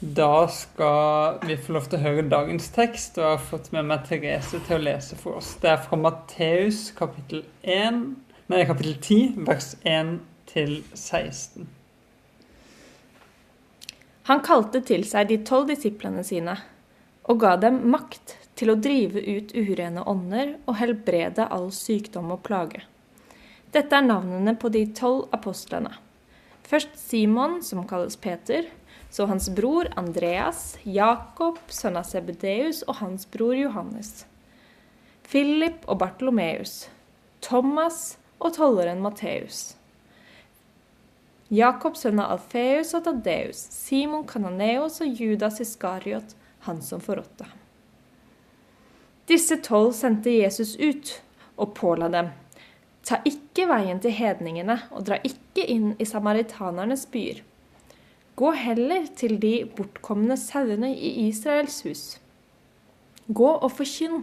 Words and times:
Da 0.00 0.48
skal 0.48 1.38
vi 1.44 1.58
få 1.60 1.74
lov 1.76 1.90
til 1.92 1.98
å 1.98 2.00
høre 2.00 2.22
dagens 2.24 2.70
tekst, 2.72 3.18
og 3.18 3.26
jeg 3.26 3.34
har 3.34 3.42
fått 3.50 3.66
med 3.74 3.84
meg 3.90 4.06
Therese 4.08 4.56
til 4.64 4.78
å 4.78 4.80
lese 4.80 5.18
for 5.20 5.36
oss. 5.36 5.50
Det 5.60 5.68
er 5.68 5.82
fra 5.84 5.98
Matteus 6.00 6.86
kapittel 6.96 7.42
1, 7.68 7.98
nei, 8.48 8.62
kapittel 8.64 8.96
10, 8.96 9.44
vers 9.44 9.74
1 9.84 10.14
til 10.48 10.72
16. 10.96 11.68
Han 14.32 14.40
kalte 14.46 14.80
til 14.88 15.04
seg 15.04 15.28
de 15.28 15.42
tolv 15.44 15.68
disiplene 15.68 16.24
sine 16.24 16.56
og 17.28 17.44
ga 17.44 17.58
dem 17.60 17.82
makt 17.92 18.38
til 18.56 18.72
å 18.72 18.80
drive 18.80 19.20
ut 19.20 19.52
urene 19.52 20.08
ånder 20.08 20.56
og 20.64 20.80
helbrede 20.80 21.44
all 21.44 21.68
sykdom 21.76 22.32
og 22.32 22.40
plage. 22.48 22.86
Dette 23.76 24.00
er 24.00 24.08
navnene 24.08 24.56
på 24.56 24.72
de 24.72 24.86
tolv 24.96 25.28
apostlene. 25.36 25.92
Først 26.64 26.96
Simon, 26.96 27.60
som 27.60 27.84
kalles 27.84 28.16
Peter 28.16 28.64
så 29.10 29.26
hans 29.26 29.48
bror 29.54 29.88
Andreas, 29.98 30.78
Jakob, 30.82 31.58
sønn 31.68 31.98
av 31.98 32.06
Sebedeus, 32.06 32.84
og 32.86 33.00
hans 33.02 33.26
bror 33.26 33.56
Johannes. 33.58 34.24
Philip 35.30 35.84
og 35.86 35.98
Bartolomeus, 36.02 36.88
Thomas 37.42 38.18
og 38.38 38.54
tolleren 38.56 39.02
Matteus. 39.02 39.74
Jakob, 41.50 41.96
sønn 41.98 42.22
Alfeus 42.22 42.92
og 42.94 43.02
Tadeus, 43.08 43.58
Simon 43.74 44.22
Kananeos 44.26 45.00
og 45.02 45.18
Judas 45.18 45.58
Iskariot, 45.62 46.36
han 46.66 46.78
som 46.82 47.02
forrådte 47.02 47.48
ham. 47.48 47.56
Disse 49.30 49.58
tolv 49.62 49.92
sendte 49.94 50.30
Jesus 50.30 50.76
ut 50.78 51.16
og 51.56 51.74
påla 51.74 52.08
dem. 52.10 52.30
Ta 53.06 53.20
ikke 53.26 53.66
veien 53.70 54.00
til 54.02 54.14
hedningene, 54.14 54.76
og 54.94 55.06
dra 55.06 55.20
ikke 55.26 55.66
inn 55.70 55.92
i 55.98 56.06
samaritanernes 56.06 57.06
byer. 57.10 57.42
Gå 58.40 58.50
heller 58.56 59.04
til 59.20 59.36
de 59.42 59.52
bortkomne 59.76 60.36
sauene 60.40 60.94
i 60.96 61.10
Israels 61.26 61.82
hus. 61.84 62.04
Gå 63.28 63.48
og 63.50 63.68
forkynn. 63.76 64.22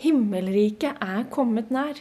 Himmelriket 0.00 0.96
er 1.04 1.26
kommet 1.32 1.68
nær. 1.74 1.98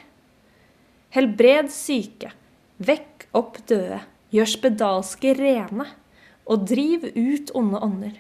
Helbred 1.12 1.68
syke, 1.74 2.32
vekk 2.80 3.26
opp 3.36 3.60
døde, 3.68 4.00
gjør 4.32 4.52
spedalske 4.54 5.34
rene, 5.36 5.90
og 6.48 6.64
driv 6.70 7.10
ut 7.12 7.52
onde 7.58 7.82
ånder. 7.84 8.16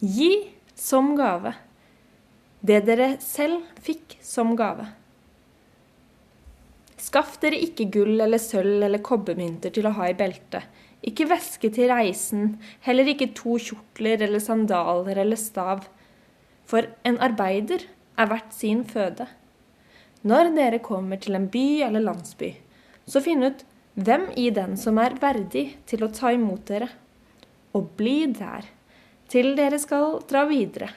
Gi 0.00 0.30
som 0.78 1.12
gave 1.18 1.52
det 2.62 2.84
dere 2.86 3.16
selv 3.22 3.66
fikk 3.82 4.16
som 4.22 4.54
gave. 4.58 4.86
Skaff 7.02 7.36
dere 7.42 7.58
ikke 7.58 7.88
gull 7.90 8.22
eller 8.22 8.38
sølv 8.38 8.84
eller 8.86 9.02
kobbermynter 9.02 9.74
til 9.74 9.88
å 9.90 9.94
ha 9.98 10.08
i 10.08 10.16
beltet 10.18 10.82
ikke 11.02 11.26
veske 11.30 11.70
til 11.74 11.90
reisen, 11.90 12.56
heller 12.86 13.08
ikke 13.10 13.32
to 13.36 13.56
kjortler 13.58 14.22
eller 14.22 14.42
sandaler 14.42 15.18
eller 15.24 15.38
stav. 15.40 15.86
For 16.68 16.86
en 17.08 17.18
arbeider 17.22 17.86
er 18.18 18.30
verdt 18.30 18.54
sin 18.54 18.84
føde. 18.86 19.26
Når 20.22 20.52
dere 20.54 20.78
kommer 20.78 21.18
til 21.18 21.34
en 21.34 21.48
by 21.50 21.82
eller 21.88 22.04
landsby, 22.04 22.52
så 23.06 23.22
finn 23.24 23.42
ut 23.42 23.64
hvem 23.98 24.28
i 24.38 24.48
den 24.54 24.76
som 24.78 25.00
er 25.02 25.18
verdig 25.20 25.72
til 25.90 26.04
å 26.06 26.12
ta 26.14 26.30
imot 26.32 26.68
dere, 26.70 26.88
og 27.74 27.90
bli 27.98 28.28
der 28.30 28.68
til 29.32 29.56
dere 29.56 29.80
skal 29.82 30.20
dra 30.28 30.44
videre. 30.48 30.92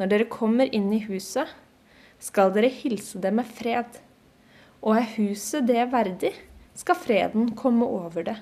Når 0.00 0.10
dere 0.10 0.32
kommer 0.32 0.66
inn 0.74 0.90
i 0.96 1.04
huset, 1.06 1.46
skal 2.18 2.50
dere 2.54 2.72
hilse 2.72 3.20
det 3.22 3.30
med 3.36 3.46
fred. 3.46 4.00
Og 4.82 4.98
er 4.98 5.12
huset 5.18 5.68
det 5.68 5.86
verdig, 5.92 6.32
skal 6.74 6.98
freden 6.98 7.52
komme 7.56 7.86
over 7.86 8.26
det. 8.26 8.36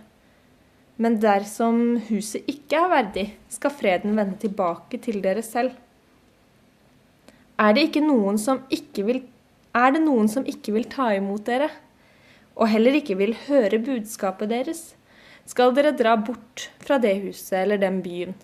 Men 1.02 1.18
dersom 1.18 1.96
huset 2.06 2.46
ikke 2.50 2.78
er 2.78 2.90
verdig, 2.92 3.24
skal 3.50 3.74
freden 3.74 4.14
vende 4.18 4.38
tilbake 4.44 5.00
til 5.02 5.18
dere 5.24 5.42
selv. 5.42 5.74
Er 7.58 7.74
det, 7.74 7.88
noen 8.04 8.38
vil, 8.38 9.22
er 9.74 9.94
det 9.94 10.02
noen 10.02 10.28
som 10.30 10.46
ikke 10.46 10.74
vil 10.76 10.86
ta 10.90 11.10
imot 11.16 11.46
dere, 11.46 11.70
og 12.54 12.70
heller 12.70 12.98
ikke 12.98 13.16
vil 13.18 13.34
høre 13.48 13.80
budskapet 13.82 14.50
deres, 14.52 14.82
skal 15.48 15.74
dere 15.74 15.94
dra 15.96 16.14
bort 16.16 16.68
fra 16.84 17.00
det 17.02 17.16
huset 17.24 17.56
eller 17.64 17.80
den 17.82 17.98
byen 18.04 18.36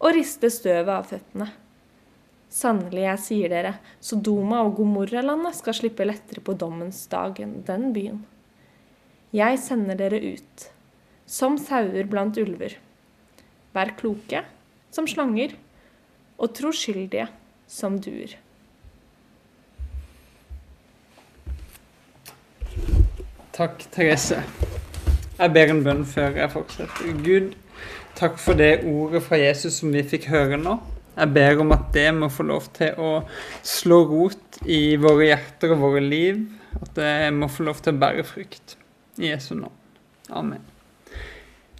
og 0.00 0.16
riste 0.16 0.48
støvet 0.50 0.90
av 0.90 1.06
føttene. 1.06 1.46
Sannelig, 2.50 3.04
jeg 3.04 3.22
sier 3.22 3.52
dere, 3.52 3.74
Sodoma 4.02 4.64
og 4.66 4.74
Gomorralandet 4.80 5.60
skal 5.60 5.76
slippe 5.76 6.06
lettere 6.08 6.42
på 6.42 6.56
dommens 6.58 7.04
dag 7.12 7.38
enn 7.44 7.60
den 7.68 7.90
byen. 7.94 8.24
Jeg 9.36 9.60
sender 9.62 10.00
dere 10.00 10.18
ut 10.32 10.70
som 11.30 11.58
sauer 11.60 12.08
blant 12.10 12.38
ulver. 12.42 12.74
Vær 13.74 13.94
kloke 13.98 14.42
som 14.90 15.06
slanger, 15.06 15.54
og 16.40 16.54
troskyldige 16.56 17.28
som 17.70 17.98
duer. 18.02 18.34
Takk, 23.54 23.82
Therese. 23.92 24.40
Jeg 25.40 25.52
ber 25.54 25.72
en 25.72 25.82
bønn 25.84 26.06
før 26.08 26.38
jeg 26.40 26.52
fortsetter. 26.52 27.12
Gud, 27.24 27.52
takk 28.16 28.40
for 28.40 28.58
det 28.58 28.86
ordet 28.88 29.22
fra 29.26 29.38
Jesus 29.40 29.80
som 29.80 29.92
vi 29.92 30.02
fikk 30.06 30.30
høre 30.32 30.58
nå. 30.60 30.78
Jeg 31.16 31.34
ber 31.36 31.60
om 31.60 31.74
at 31.76 31.90
det 31.92 32.08
må 32.16 32.30
få 32.32 32.46
lov 32.48 32.70
til 32.76 32.96
å 32.96 33.12
slå 33.66 34.00
rot 34.08 34.60
i 34.64 34.96
våre 35.00 35.28
hjerter 35.28 35.74
og 35.76 35.84
våre 35.84 36.02
liv. 36.04 36.40
At 36.80 36.94
det 36.96 37.12
må 37.36 37.50
få 37.52 37.68
lov 37.68 37.82
til 37.84 37.92
å 37.92 38.00
bære 38.00 38.24
frykt. 38.24 38.78
I 39.20 39.34
Jesu 39.34 39.52
navn. 39.58 39.76
Amen. 40.30 40.69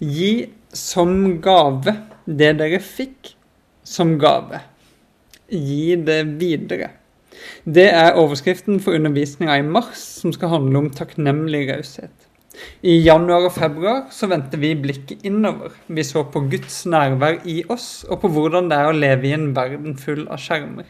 Gi 0.00 0.48
som 0.72 1.40
gave 1.44 1.92
det 2.24 2.54
dere 2.56 2.78
fikk 2.80 3.34
som 3.84 4.14
gave. 4.20 4.62
Gi 5.50 5.96
det 6.00 6.22
videre. 6.40 6.88
Det 7.64 7.84
er 7.92 8.16
overskriften 8.16 8.78
for 8.80 8.96
undervisninga 8.96 9.58
i 9.60 9.66
mars, 9.66 10.00
som 10.22 10.32
skal 10.32 10.54
handle 10.54 10.84
om 10.84 10.88
takknemlig 10.94 11.66
raushet. 11.68 12.14
I 12.80 12.96
januar 13.04 13.50
og 13.50 13.54
februar 13.58 14.00
så 14.12 14.30
vendte 14.30 14.56
vi 14.60 14.72
blikket 14.78 15.24
innover. 15.28 15.76
Vi 15.86 16.04
så 16.04 16.24
på 16.32 16.46
Guds 16.48 16.82
nærvær 16.88 17.42
i 17.44 17.60
oss, 17.68 18.06
og 18.08 18.22
på 18.24 18.32
hvordan 18.32 18.72
det 18.72 18.80
er 18.80 18.88
å 18.88 18.96
leve 18.96 19.28
i 19.28 19.36
en 19.36 19.50
verden 19.56 20.00
full 20.00 20.26
av 20.32 20.40
skjermer. 20.40 20.88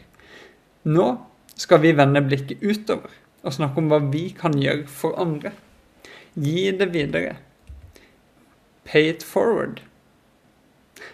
Nå 0.87 1.11
skal 1.59 1.83
vi 1.83 1.95
vende 1.99 2.23
blikket 2.25 2.63
utover 2.63 3.11
og 3.43 3.59
snakke 3.59 3.81
om 3.81 3.91
hva 3.91 3.99
vi 4.07 4.29
kan 4.37 4.55
gjøre 4.55 4.87
for 4.87 5.19
andre. 5.19 5.51
Gi 6.39 6.69
det 6.79 6.93
videre. 6.95 7.39
Pay 8.91 9.09
It 9.09 9.23
Forward. 9.23 9.81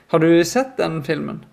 Har 0.08 0.20
du 0.20 0.46
sett 0.46 0.78
den 0.78 1.04
filmen? 1.04 1.44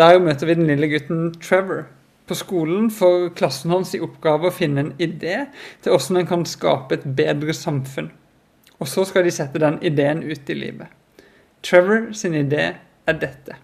Der 0.00 0.16
møter 0.18 0.48
vi 0.48 0.54
den 0.56 0.70
lille 0.70 0.88
gutten 0.88 1.34
Trevor. 1.42 1.82
På 2.24 2.36
skolen 2.38 2.86
får 2.94 3.34
klassen 3.36 3.74
hans 3.74 3.90
i 3.92 4.00
oppgave 4.00 4.48
å 4.48 4.54
finne 4.54 4.80
en 4.80 4.94
idé 4.96 5.42
til 5.82 5.92
hvordan 5.92 6.22
en 6.22 6.28
kan 6.30 6.44
skape 6.48 6.96
et 6.96 7.04
bedre 7.18 7.52
samfunn. 7.52 8.08
Og 8.80 8.88
så 8.88 9.04
skal 9.04 9.26
de 9.26 9.34
sette 9.34 9.60
den 9.60 9.76
ideen 9.84 10.22
ut 10.24 10.48
i 10.48 10.56
livet. 10.56 10.88
Trevor 11.60 12.14
sin 12.16 12.38
idé 12.38 12.70
er 13.04 13.18
dette. 13.20 13.58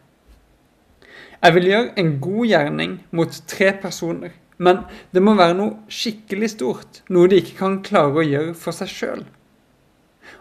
Jeg 1.41 1.57
vil 1.57 1.71
gjøre 1.71 1.95
en 2.03 2.13
god 2.21 2.51
gjerning 2.51 2.99
mot 3.17 3.41
tre 3.49 3.71
personer, 3.81 4.37
men 4.59 4.85
det 5.15 5.25
må 5.25 5.33
være 5.41 5.57
noe 5.57 5.89
skikkelig 5.89 6.53
stort, 6.59 7.01
noe 7.09 7.33
de 7.33 7.41
ikke 7.41 7.57
kan 7.63 7.81
klare 7.87 8.21
å 8.21 8.29
gjøre 8.29 8.55
for 8.61 8.77
seg 8.77 8.93
sjøl. 8.93 9.25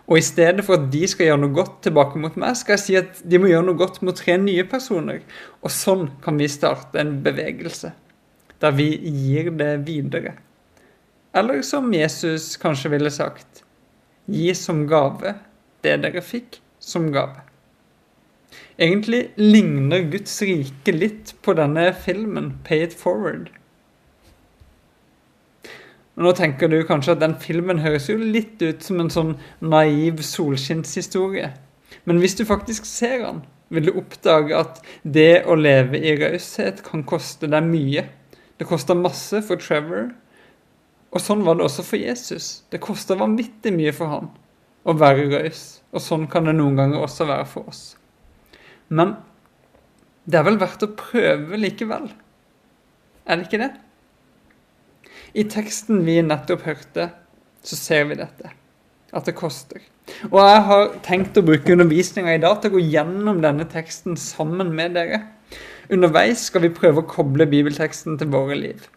Og 0.06 0.20
i 0.20 0.26
stedet 0.26 0.62
for 0.66 0.78
at 0.78 0.90
de 0.94 1.02
skal 1.10 1.32
gjøre 1.32 1.42
noe 1.42 1.56
godt 1.56 1.80
tilbake 1.88 2.20
mot 2.22 2.36
meg, 2.38 2.54
skal 2.60 2.76
jeg 2.76 2.84
si 2.84 2.98
at 3.00 3.22
de 3.26 3.40
må 3.42 3.50
gjøre 3.50 3.66
noe 3.66 3.80
godt 3.80 4.02
mot 4.06 4.18
tre 4.18 4.38
nye 4.38 4.66
personer. 4.70 5.24
Og 5.66 5.74
sånn 5.74 6.12
kan 6.22 6.38
vi 6.38 6.50
starte 6.52 7.02
en 7.02 7.18
bevegelse. 7.26 7.90
Der 8.62 8.76
vi 8.78 8.92
gir 9.02 9.50
det 9.58 9.72
videre. 9.88 10.36
Eller 11.36 11.66
som 11.68 11.90
Jesus 11.94 12.54
kanskje 12.62 12.94
ville 12.94 13.12
sagt 13.12 13.66
Gi 14.32 14.54
som 14.58 14.86
gave 14.90 15.36
det 15.86 15.98
dere 16.02 16.22
fikk 16.26 16.62
som 16.82 17.12
gave. 17.14 17.44
Egentlig 18.82 19.28
ligner 19.38 20.08
Guds 20.12 20.34
rike 20.42 20.94
litt 20.96 21.34
på 21.46 21.54
denne 21.58 21.92
filmen, 21.94 22.56
Pay 22.66 22.88
It 22.88 22.96
Forward. 22.98 23.52
Nå 26.16 26.32
tenker 26.32 26.72
du 26.72 26.78
kanskje 26.88 27.16
at 27.18 27.24
den 27.24 27.36
filmen 27.44 27.82
høres 27.84 28.08
jo 28.08 28.16
litt 28.20 28.62
ut 28.64 28.84
som 28.86 29.02
en 29.04 29.12
sånn 29.12 29.34
naiv 29.60 30.22
solskinnshistorie. 30.24 31.50
Men 32.08 32.22
hvis 32.22 32.38
du 32.40 32.46
faktisk 32.48 32.88
ser 32.88 33.20
den, 33.26 33.42
vil 33.74 33.90
du 33.90 33.98
oppdage 34.00 34.56
at 34.56 34.80
det 35.04 35.44
å 35.50 35.58
leve 35.60 36.00
i 36.00 36.14
raushet 36.20 36.84
kan 36.86 37.04
koste 37.08 37.50
deg 37.52 37.68
mye. 37.68 38.06
Det 38.56 38.68
koster 38.70 38.96
masse 38.96 39.42
for 39.44 39.60
Trevor, 39.60 40.14
og 41.12 41.24
sånn 41.24 41.44
var 41.48 41.58
det 41.58 41.66
også 41.68 41.84
for 41.84 42.00
Jesus. 42.00 42.64
Det 42.72 42.84
koster 42.84 43.20
vanvittig 43.20 43.74
mye 43.76 43.94
for 43.96 44.12
han 44.12 44.32
å 44.86 44.96
være 44.96 45.28
raus, 45.32 45.82
og 45.92 46.04
sånn 46.04 46.28
kan 46.32 46.48
det 46.48 46.56
noen 46.56 46.78
ganger 46.80 47.04
også 47.04 47.28
være 47.28 47.48
for 47.50 47.72
oss. 47.72 47.84
Men 48.88 49.16
det 50.30 50.40
er 50.40 50.48
vel 50.48 50.60
verdt 50.62 50.86
å 50.86 50.94
prøve 50.96 51.60
likevel? 51.60 52.08
Er 53.26 53.40
det 53.40 53.48
ikke 53.48 53.62
det? 53.64 53.72
I 55.36 55.44
teksten 55.52 56.06
vi 56.08 56.22
nettopp 56.24 56.64
hørte, 56.64 57.10
så 57.66 57.76
ser 57.76 58.08
vi 58.12 58.20
dette. 58.22 58.54
at 59.16 59.24
det 59.30 59.36
koster. 59.38 59.80
Og 60.28 60.42
jeg 60.44 60.64
har 60.68 60.90
tenkt 61.06 61.38
å 61.40 61.44
bruke 61.46 61.72
undervisninga 61.72 62.34
i 62.36 62.42
dag 62.44 62.58
til 62.60 62.74
å 62.74 62.74
gå 62.74 62.82
gjennom 62.84 63.38
denne 63.40 63.64
teksten 63.72 64.18
sammen 64.20 64.74
med 64.76 64.98
dere. 64.98 65.22
Underveis 65.88 66.48
skal 66.50 66.66
vi 66.66 66.74
prøve 66.76 67.00
å 67.00 67.08
koble 67.08 67.48
bibelteksten 67.48 68.18
til 68.20 68.28
våre 68.34 68.58
liv. 68.60 68.90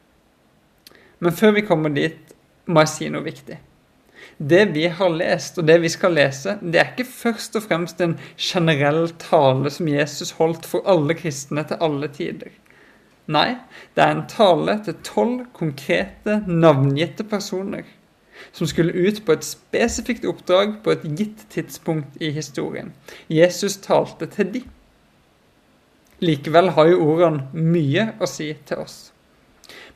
Men 1.22 1.36
før 1.38 1.54
vi 1.54 1.62
kommer 1.68 1.94
dit, 1.94 2.18
må 2.66 2.82
jeg 2.82 2.92
si 2.96 3.12
noe 3.14 3.22
viktig. 3.28 3.60
Det 4.38 4.64
vi 4.74 4.88
har 4.90 5.14
lest, 5.14 5.58
og 5.58 5.66
det 5.70 5.78
vi 5.82 5.90
skal 5.92 6.18
lese, 6.18 6.56
det 6.62 6.82
er 6.82 6.90
ikke 6.92 7.06
først 7.10 7.58
og 7.58 7.68
fremst 7.68 8.02
en 8.02 8.18
generell 8.34 9.08
tale 9.22 9.70
som 9.70 9.86
Jesus 9.90 10.34
holdt 10.38 10.66
for 10.66 10.82
alle 10.86 11.14
kristne 11.18 11.62
til 11.68 11.78
alle 11.82 12.10
tider. 12.10 12.50
Nei, 13.28 13.58
det 13.94 14.04
er 14.04 14.14
en 14.14 14.26
tale 14.30 14.78
til 14.86 14.96
tolv 15.04 15.46
konkrete, 15.56 16.40
navngitte 16.48 17.26
personer 17.28 17.84
som 18.52 18.66
skulle 18.66 18.92
ut 18.92 19.22
på 19.26 19.34
et 19.34 19.44
spesifikt 19.44 20.26
oppdrag 20.28 20.78
på 20.84 20.94
et 20.94 21.04
gitt 21.18 21.44
tidspunkt 21.52 22.18
i 22.22 22.30
historien. 22.34 22.92
Jesus 23.28 23.76
talte 23.82 24.28
til 24.32 24.52
de. 24.54 24.64
Likevel 26.24 26.72
har 26.74 26.90
jo 26.90 27.04
ordene 27.12 27.46
mye 27.52 28.12
å 28.18 28.26
si 28.30 28.50
til 28.66 28.82
oss. 28.82 28.98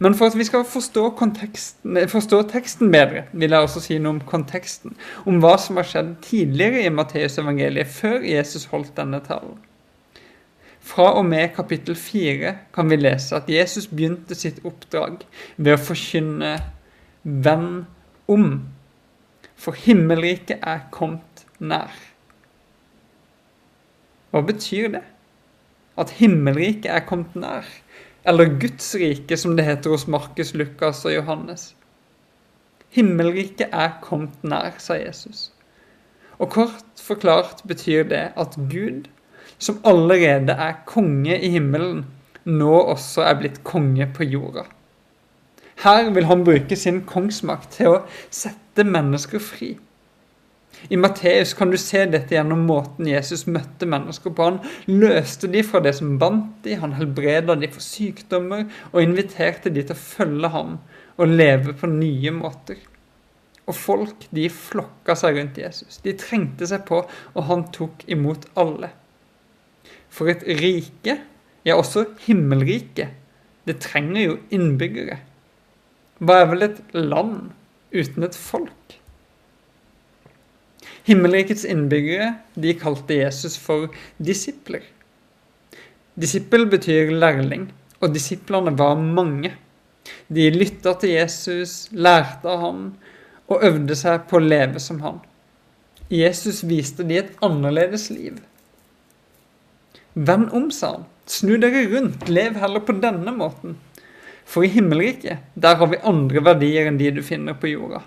Men 0.02 0.14
for 0.19 0.29
at 0.29 0.37
vi 0.37 0.44
skal 0.44 0.64
forstå, 0.67 1.05
forstå, 2.11 2.38
teksten 2.50 2.90
bedre, 2.93 3.25
vil 3.32 3.55
jeg 3.55 3.67
også 3.67 3.82
si 3.82 3.99
noe 4.02 4.17
om 4.17 4.23
konteksten. 4.26 4.96
Om 5.26 5.38
hva 5.43 5.55
som 5.62 5.79
har 5.79 5.87
skjedd 5.88 6.17
tidligere 6.26 6.82
i 6.87 6.94
Matteusevangeliet, 6.94 7.90
før 7.90 8.25
Jesus 8.26 8.67
holdt 8.73 8.96
denne 8.99 9.23
talen. 9.25 9.61
Fra 10.82 11.12
og 11.19 11.25
med 11.25 11.52
kapittel 11.55 11.96
4 11.96 12.55
kan 12.75 12.90
vi 12.90 12.99
lese 12.99 13.37
at 13.38 13.49
Jesus 13.50 13.87
begynte 13.87 14.34
sitt 14.34 14.58
oppdrag 14.67 15.23
ved 15.56 15.76
å 15.76 15.82
forkynne 15.82 16.56
'venn 17.23 17.87
om', 18.29 18.67
for 19.55 19.79
himmelriket 19.79 20.58
er 20.62 20.81
kommet 20.90 21.46
nær. 21.61 21.94
Hva 24.32 24.43
betyr 24.43 24.88
det? 24.96 25.05
At 25.96 26.11
himmelriket 26.19 26.90
er 26.90 27.06
kommet 27.06 27.37
nær? 27.37 27.69
Eller 28.25 28.58
Guds 28.58 28.94
rike, 28.94 29.37
som 29.37 29.56
det 29.56 29.64
heter 29.64 29.90
hos 29.90 30.08
Markus, 30.08 30.55
Lukas 30.55 31.05
og 31.05 31.14
Johannes. 31.14 31.75
Himmelriket 32.90 33.69
er 33.73 33.99
kommet 34.02 34.44
nær, 34.44 34.79
sa 34.79 34.94
Jesus. 34.94 35.52
Og 36.38 36.50
kort 36.50 37.02
forklart 37.02 37.62
betyr 37.69 38.02
det 38.08 38.32
at 38.37 38.56
Gud, 38.70 39.08
som 39.62 39.78
allerede 39.86 40.56
er 40.58 40.80
konge 40.88 41.36
i 41.38 41.52
himmelen, 41.54 42.04
nå 42.44 42.72
også 42.94 43.22
er 43.28 43.38
blitt 43.38 43.62
konge 43.66 44.08
på 44.14 44.26
jorda. 44.26 44.66
Her 45.82 46.10
vil 46.14 46.26
han 46.28 46.44
bruke 46.46 46.76
sin 46.78 47.02
kongsmakt 47.08 47.78
til 47.78 47.94
å 47.94 48.02
sette 48.30 48.84
mennesker 48.86 49.42
fri. 49.42 49.72
I 50.90 50.98
Matteus 50.98 51.52
kan 51.54 51.70
du 51.70 51.76
se 51.78 52.04
dette 52.10 52.34
gjennom 52.34 52.64
måten 52.66 53.06
Jesus 53.06 53.44
møtte 53.46 53.86
mennesker 53.86 54.34
på. 54.34 54.46
Han 54.48 54.60
løste 54.90 55.50
de 55.50 55.62
fra 55.66 55.82
det 55.84 55.94
som 55.98 56.16
bandt 56.18 56.64
de, 56.64 56.74
han 56.80 56.96
helbreda 56.98 57.54
de 57.58 57.70
for 57.70 57.84
sykdommer 57.84 58.64
og 58.90 59.02
inviterte 59.02 59.70
de 59.70 59.84
til 59.84 59.94
å 59.94 60.00
følge 60.00 60.50
ham 60.54 60.80
og 61.20 61.36
leve 61.36 61.76
på 61.78 61.90
nye 61.92 62.32
måter. 62.34 62.80
Og 63.68 63.78
folk 63.78 64.26
de 64.34 64.48
flokka 64.50 65.14
seg 65.18 65.38
rundt 65.38 65.60
Jesus. 65.62 66.00
De 66.02 66.16
trengte 66.18 66.66
seg 66.66 66.82
på, 66.88 67.04
og 67.06 67.46
han 67.46 67.68
tok 67.74 68.02
imot 68.10 68.48
alle. 68.58 68.90
For 70.12 70.28
et 70.28 70.44
rike, 70.60 71.16
ja 71.64 71.76
også 71.78 72.04
himmelriket, 72.26 73.14
det 73.66 73.78
trenger 73.84 74.22
jo 74.26 74.38
innbyggere. 74.52 75.20
Hva 76.22 76.42
er 76.42 76.50
vel 76.50 76.66
et 76.66 76.80
land 76.94 77.52
uten 77.94 78.26
et 78.26 78.36
folk? 78.36 78.96
Himmelrikets 81.06 81.64
innbyggere 81.66 82.28
de 82.54 82.74
kalte 82.78 83.16
Jesus 83.18 83.56
for 83.58 83.88
disipler. 84.22 84.84
Disippel 86.14 86.68
betyr 86.70 87.10
lærling, 87.16 87.70
og 88.02 88.12
disiplene 88.14 88.74
var 88.78 89.00
mange. 89.00 89.54
De 90.28 90.50
lytta 90.52 90.94
til 91.00 91.16
Jesus, 91.16 91.88
lærte 91.90 92.50
av 92.50 92.62
han 92.66 92.86
og 93.50 93.64
øvde 93.66 93.96
seg 93.98 94.26
på 94.28 94.38
å 94.38 94.44
leve 94.44 94.82
som 94.82 95.00
han. 95.02 95.20
Jesus 96.12 96.62
viste 96.68 97.06
de 97.08 97.18
et 97.22 97.36
annerledes 97.44 98.10
liv. 98.12 98.36
Vend 100.14 100.52
om, 100.52 100.70
sa 100.70 100.96
han. 100.96 101.04
Snu 101.26 101.56
dere 101.56 101.86
rundt, 101.88 102.28
lev 102.28 102.58
heller 102.60 102.82
på 102.84 102.92
denne 103.00 103.32
måten. 103.32 103.78
For 104.44 104.66
i 104.66 104.72
himmelriket, 104.72 105.44
der 105.54 105.78
har 105.80 105.88
vi 105.88 106.02
andre 106.04 106.42
verdier 106.44 106.88
enn 106.90 106.98
de 107.00 107.12
du 107.14 107.22
finner 107.24 107.56
på 107.56 107.70
jorda. 107.70 108.02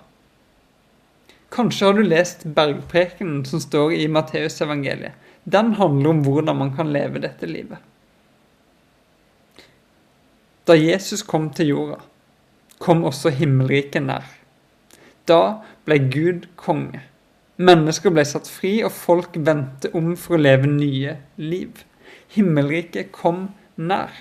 Kanskje 1.50 1.88
har 1.88 1.96
du 1.96 2.04
lest 2.04 2.44
bergprekenen 2.44 3.44
som 3.48 3.62
står 3.62 3.94
i 3.96 4.06
Matteusevangeliet. 4.12 5.14
Den 5.44 5.72
handler 5.78 6.10
om 6.10 6.22
hvordan 6.26 6.58
man 6.58 6.72
kan 6.76 6.92
leve 6.92 7.22
dette 7.22 7.46
livet. 7.46 7.78
Da 10.66 10.74
Jesus 10.74 11.22
kom 11.22 11.50
til 11.54 11.70
jorda, 11.70 12.00
kom 12.82 13.04
også 13.06 13.30
himmelriket 13.30 14.02
nær. 14.02 14.26
Da 15.26 15.62
ble 15.86 16.00
Gud 16.10 16.48
konge. 16.58 17.02
Mennesker 17.56 18.12
ble 18.12 18.24
satt 18.26 18.50
fri, 18.50 18.80
og 18.84 18.92
folk 18.92 19.38
vendte 19.38 19.92
om 19.96 20.12
for 20.18 20.36
å 20.36 20.42
leve 20.42 20.68
nye 20.68 21.16
liv. 21.38 21.86
Himmelriket 22.34 23.12
kom 23.14 23.48
nær. 23.76 24.12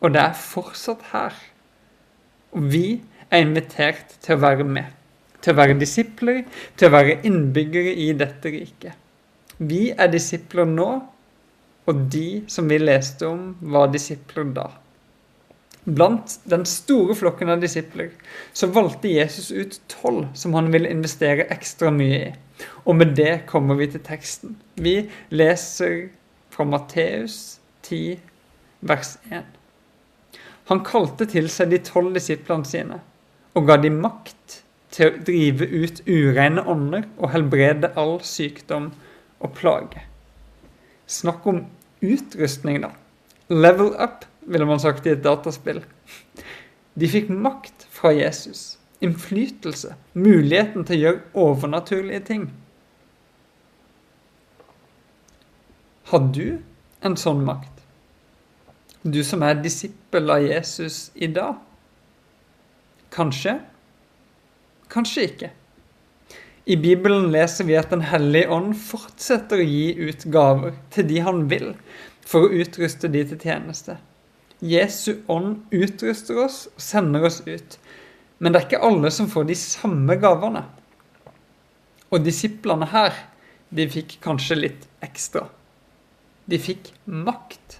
Og 0.00 0.14
det 0.14 0.22
er 0.22 0.38
fortsatt 0.38 1.10
her. 1.12 1.36
Og 2.56 2.70
vi 2.72 3.02
er 3.30 3.44
invitert 3.44 4.16
til 4.24 4.38
å 4.38 4.42
være 4.46 4.66
med 4.66 4.96
til 5.40 5.54
å 5.54 5.60
være 5.60 5.78
disipler, 5.80 6.42
til 6.76 6.88
å 6.88 6.94
være 6.94 7.20
innbyggere 7.28 7.94
i 8.04 8.10
dette 8.16 8.52
riket. 8.52 8.96
Vi 9.60 9.90
er 9.92 10.12
disipler 10.12 10.68
nå, 10.68 10.90
og 11.88 12.04
de 12.12 12.42
som 12.50 12.68
vi 12.70 12.78
leste 12.80 13.28
om, 13.28 13.54
var 13.60 13.90
disipler 13.92 14.52
da. 14.56 14.68
Blant 15.90 16.36
den 16.48 16.66
store 16.68 17.16
flokken 17.16 17.50
av 17.50 17.62
disipler 17.62 18.10
så 18.52 18.68
valgte 18.70 19.10
Jesus 19.10 19.48
ut 19.48 19.78
tolv 19.90 20.28
som 20.36 20.52
han 20.54 20.68
ville 20.74 20.90
investere 20.92 21.48
ekstra 21.50 21.90
mye 21.94 22.18
i. 22.20 22.32
Og 22.84 22.98
med 23.00 23.14
det 23.16 23.46
kommer 23.48 23.78
vi 23.80 23.88
til 23.88 24.02
teksten. 24.04 24.58
Vi 24.76 25.08
leser 25.32 26.10
fra 26.60 26.64
Matteus 26.68 27.60
10, 27.82 28.18
vers 28.80 29.16
1. 29.30 29.44
Han 30.68 30.82
kalte 30.84 31.24
til 31.24 31.46
seg 31.48 31.70
de 31.72 31.78
tolv 31.80 32.12
disiplene 32.12 32.68
sine 32.68 32.98
og 33.56 33.64
ga 33.64 33.78
dem 33.80 33.96
makt 34.02 34.58
til 34.92 35.08
å 35.08 35.22
drive 35.24 35.64
ut 35.64 36.02
ureine 36.04 36.60
ånder 36.68 37.06
og 37.16 37.32
helbrede 37.32 37.94
all 37.96 38.18
sykdom 38.28 38.90
og 39.40 39.56
plage. 39.56 40.04
Snakk 41.08 41.48
om 41.48 41.62
utrustning, 42.04 42.84
da. 42.84 42.92
Level 43.48 43.94
up, 43.96 44.28
ville 44.44 44.68
man 44.68 44.84
sagt 44.84 45.08
i 45.08 45.14
et 45.14 45.24
dataspill. 45.24 45.80
De 46.92 47.08
fikk 47.08 47.32
makt 47.32 47.88
fra 47.88 48.12
Jesus. 48.12 48.76
Innflytelse. 49.00 49.96
Muligheten 50.12 50.84
til 50.84 50.98
å 50.98 51.04
gjøre 51.06 51.46
overnaturlige 51.48 52.26
ting. 52.34 52.50
Har 56.10 56.24
du 56.34 56.58
en 57.06 57.14
sånn 57.14 57.44
makt? 57.46 57.84
Du 59.06 59.20
som 59.22 59.44
er 59.46 59.60
disippel 59.62 60.32
av 60.34 60.42
Jesus 60.42 61.12
i 61.14 61.28
dag? 61.30 61.60
Kanskje 63.14 63.60
Kanskje 64.90 65.26
ikke. 65.28 65.50
I 66.66 66.76
Bibelen 66.82 67.28
leser 67.30 67.68
vi 67.68 67.76
at 67.78 67.92
Den 67.94 68.02
hellige 68.10 68.50
ånd 68.50 68.74
fortsetter 68.74 69.62
å 69.62 69.68
gi 69.68 70.08
ut 70.08 70.26
gaver 70.34 70.74
til 70.90 71.06
de 71.12 71.22
han 71.28 71.44
vil, 71.52 71.68
for 72.26 72.48
å 72.48 72.58
utruste 72.58 73.06
de 73.06 73.22
til 73.30 73.38
tjeneste. 73.46 74.00
Jesu 74.66 75.22
ånd 75.30 75.62
utruster 75.70 76.42
oss 76.42 76.64
og 76.72 76.84
sender 76.88 77.28
oss 77.30 77.38
ut. 77.46 77.78
Men 78.42 78.50
det 78.50 78.64
er 78.64 78.66
ikke 78.66 78.82
alle 78.90 79.14
som 79.14 79.30
får 79.30 79.46
de 79.46 79.60
samme 79.62 80.18
gavene. 80.18 80.66
Og 82.10 82.26
disiplene 82.26 82.90
her, 82.90 83.14
de 83.70 83.86
fikk 83.94 84.18
kanskje 84.26 84.58
litt 84.58 84.90
ekstra. 85.06 85.46
De 86.50 86.58
fikk 86.58 86.92
makt. 87.06 87.78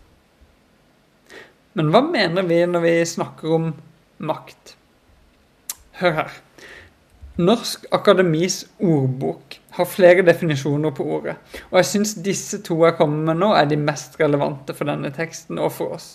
Men 1.74 1.90
hva 1.90 2.02
mener 2.06 2.46
vi 2.46 2.60
når 2.66 2.84
vi 2.84 2.94
snakker 3.06 3.56
om 3.56 3.72
makt? 4.22 4.76
Hør 6.00 6.16
her. 6.22 6.38
Norsk 7.40 7.86
Akademis 7.94 8.62
ordbok 8.84 9.56
har 9.76 9.88
flere 9.88 10.24
definisjoner 10.26 10.92
på 10.92 11.06
ordet, 11.16 11.36
og 11.70 11.78
jeg 11.78 11.88
syns 11.88 12.12
disse 12.20 12.58
to 12.66 12.76
jeg 12.84 12.98
kommer 12.98 13.30
med 13.30 13.40
nå, 13.40 13.52
er 13.56 13.68
de 13.70 13.78
mest 13.80 14.18
relevante 14.20 14.74
for 14.76 14.90
denne 14.90 15.12
teksten 15.14 15.60
og 15.62 15.72
for 15.76 15.94
oss. 15.96 16.08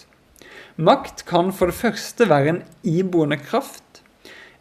Makt 0.76 1.24
kan 1.26 1.54
for 1.56 1.72
det 1.72 1.80
første 1.80 2.28
være 2.30 2.52
en 2.52 2.62
iboende 2.84 3.40
kraft, 3.42 4.04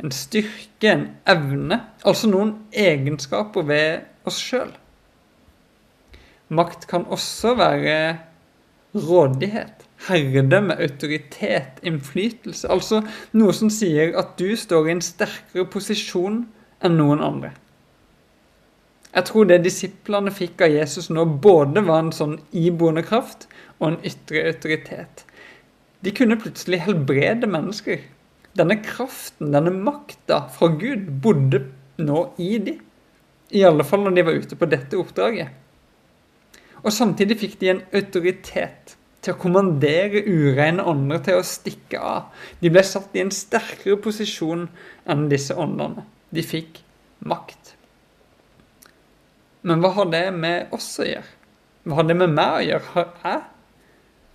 en 0.01 0.15
styrke, 0.15 0.89
en 0.89 1.09
evne, 1.29 1.83
altså 2.07 2.31
noen 2.31 2.55
egenskaper 2.71 3.67
ved 3.69 4.07
oss 4.31 4.39
sjøl. 4.41 4.73
Makt 6.49 6.87
kan 6.91 7.07
også 7.09 7.55
være 7.57 8.19
rådighet, 8.95 9.85
herredømme, 10.09 10.77
autoritet, 10.81 11.81
innflytelse. 11.83 12.69
Altså 12.71 13.03
noe 13.33 13.55
som 13.57 13.71
sier 13.73 14.15
at 14.21 14.37
du 14.39 14.55
står 14.59 14.89
i 14.89 14.95
en 14.95 15.05
sterkere 15.05 15.67
posisjon 15.71 16.45
enn 16.85 16.99
noen 17.01 17.23
andre. 17.25 17.55
Jeg 19.15 19.29
tror 19.31 19.47
det 19.47 19.61
disiplene 19.63 20.33
fikk 20.35 20.65
av 20.67 20.75
Jesus 20.75 21.07
nå, 21.11 21.25
både 21.25 21.85
var 21.87 22.03
en 22.03 22.15
sånn 22.15 22.39
iboende 22.51 23.05
kraft 23.07 23.47
og 23.79 23.93
en 23.93 24.01
ytre 24.07 24.43
autoritet. 24.51 25.23
De 26.05 26.13
kunne 26.13 26.39
plutselig 26.41 26.83
helbrede 26.85 27.49
mennesker. 27.49 28.03
Denne 28.59 28.77
kraften, 28.83 29.55
denne 29.55 29.73
makta 29.75 30.45
fra 30.55 30.69
Gud, 30.79 31.07
bodde 31.23 31.63
nå 32.03 32.27
i 32.43 32.59
de. 32.63 32.77
I 33.55 33.63
alle 33.67 33.87
fall 33.87 34.03
når 34.05 34.19
de 34.19 34.27
var 34.27 34.43
ute 34.43 34.59
på 34.59 34.69
dette 34.71 34.99
oppdraget. 34.99 35.64
Og 36.85 36.93
samtidig 36.93 37.39
fikk 37.41 37.57
de 37.61 37.73
en 37.73 37.83
autoritet 37.97 38.97
til 39.25 39.33
å 39.33 39.41
kommandere 39.41 40.21
ureine 40.29 40.85
ånder 40.85 41.23
til 41.25 41.41
å 41.41 41.47
stikke 41.49 42.01
av. 42.01 42.29
De 42.61 42.69
ble 42.73 42.83
satt 42.85 43.15
i 43.17 43.23
en 43.25 43.33
sterkere 43.33 43.97
posisjon 44.05 44.67
enn 45.09 45.29
disse 45.33 45.57
åndene. 45.57 46.05
De 46.35 46.45
fikk 46.45 46.83
makt. 47.25 47.73
Men 49.65 49.81
hva 49.81 49.95
har 49.97 50.11
det 50.13 50.27
med 50.37 50.75
oss 50.77 50.91
å 51.01 51.09
gjøre? 51.09 51.31
Hva 51.89 52.01
har 52.01 52.09
det 52.09 52.17
med 52.21 52.37
meg 52.37 52.59
å 52.59 52.65
gjøre? 52.69 52.91
Har 52.93 53.09
jeg 53.25 53.43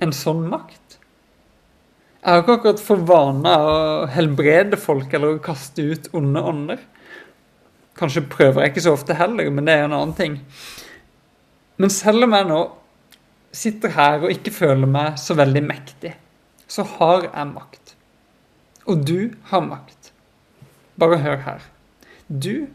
en 0.05 0.15
sånn 0.15 0.41
makt? 0.49 0.97
Jeg 2.19 2.33
har 2.33 2.41
ikke 2.41 2.55
akkurat 2.57 2.81
for 2.83 3.05
vane 3.07 3.51
å 3.63 3.75
helbrede 4.11 4.77
folk 4.81 5.13
eller 5.15 5.37
å 5.37 5.43
kaste 5.43 5.85
ut 5.85 6.09
onde 6.17 6.41
ånder. 6.51 6.81
Kanskje 7.99 8.25
prøver 8.31 8.63
jeg 8.63 8.73
ikke 8.73 8.83
så 8.87 8.95
ofte 8.97 9.15
heller, 9.15 9.49
men 9.53 9.69
det 9.69 9.75
er 9.75 9.85
en 9.85 9.95
annen 9.95 10.17
ting. 10.17 10.35
Men 11.79 11.91
selv 11.93 12.27
om 12.27 12.35
jeg 12.35 12.47
nå 12.49 12.59
sitter 13.55 13.93
her 13.95 14.23
og 14.25 14.33
ikke 14.33 14.51
føler 14.53 14.89
meg 14.89 15.19
så 15.21 15.35
veldig 15.39 15.61
mektig, 15.63 16.11
så 16.69 16.83
har 16.97 17.29
jeg 17.29 17.51
makt. 17.53 17.93
Og 18.89 19.05
du 19.07 19.31
har 19.51 19.63
makt. 19.65 20.11
Bare 20.99 21.21
hør 21.23 21.39
her. 21.45 21.63
Du 22.27 22.67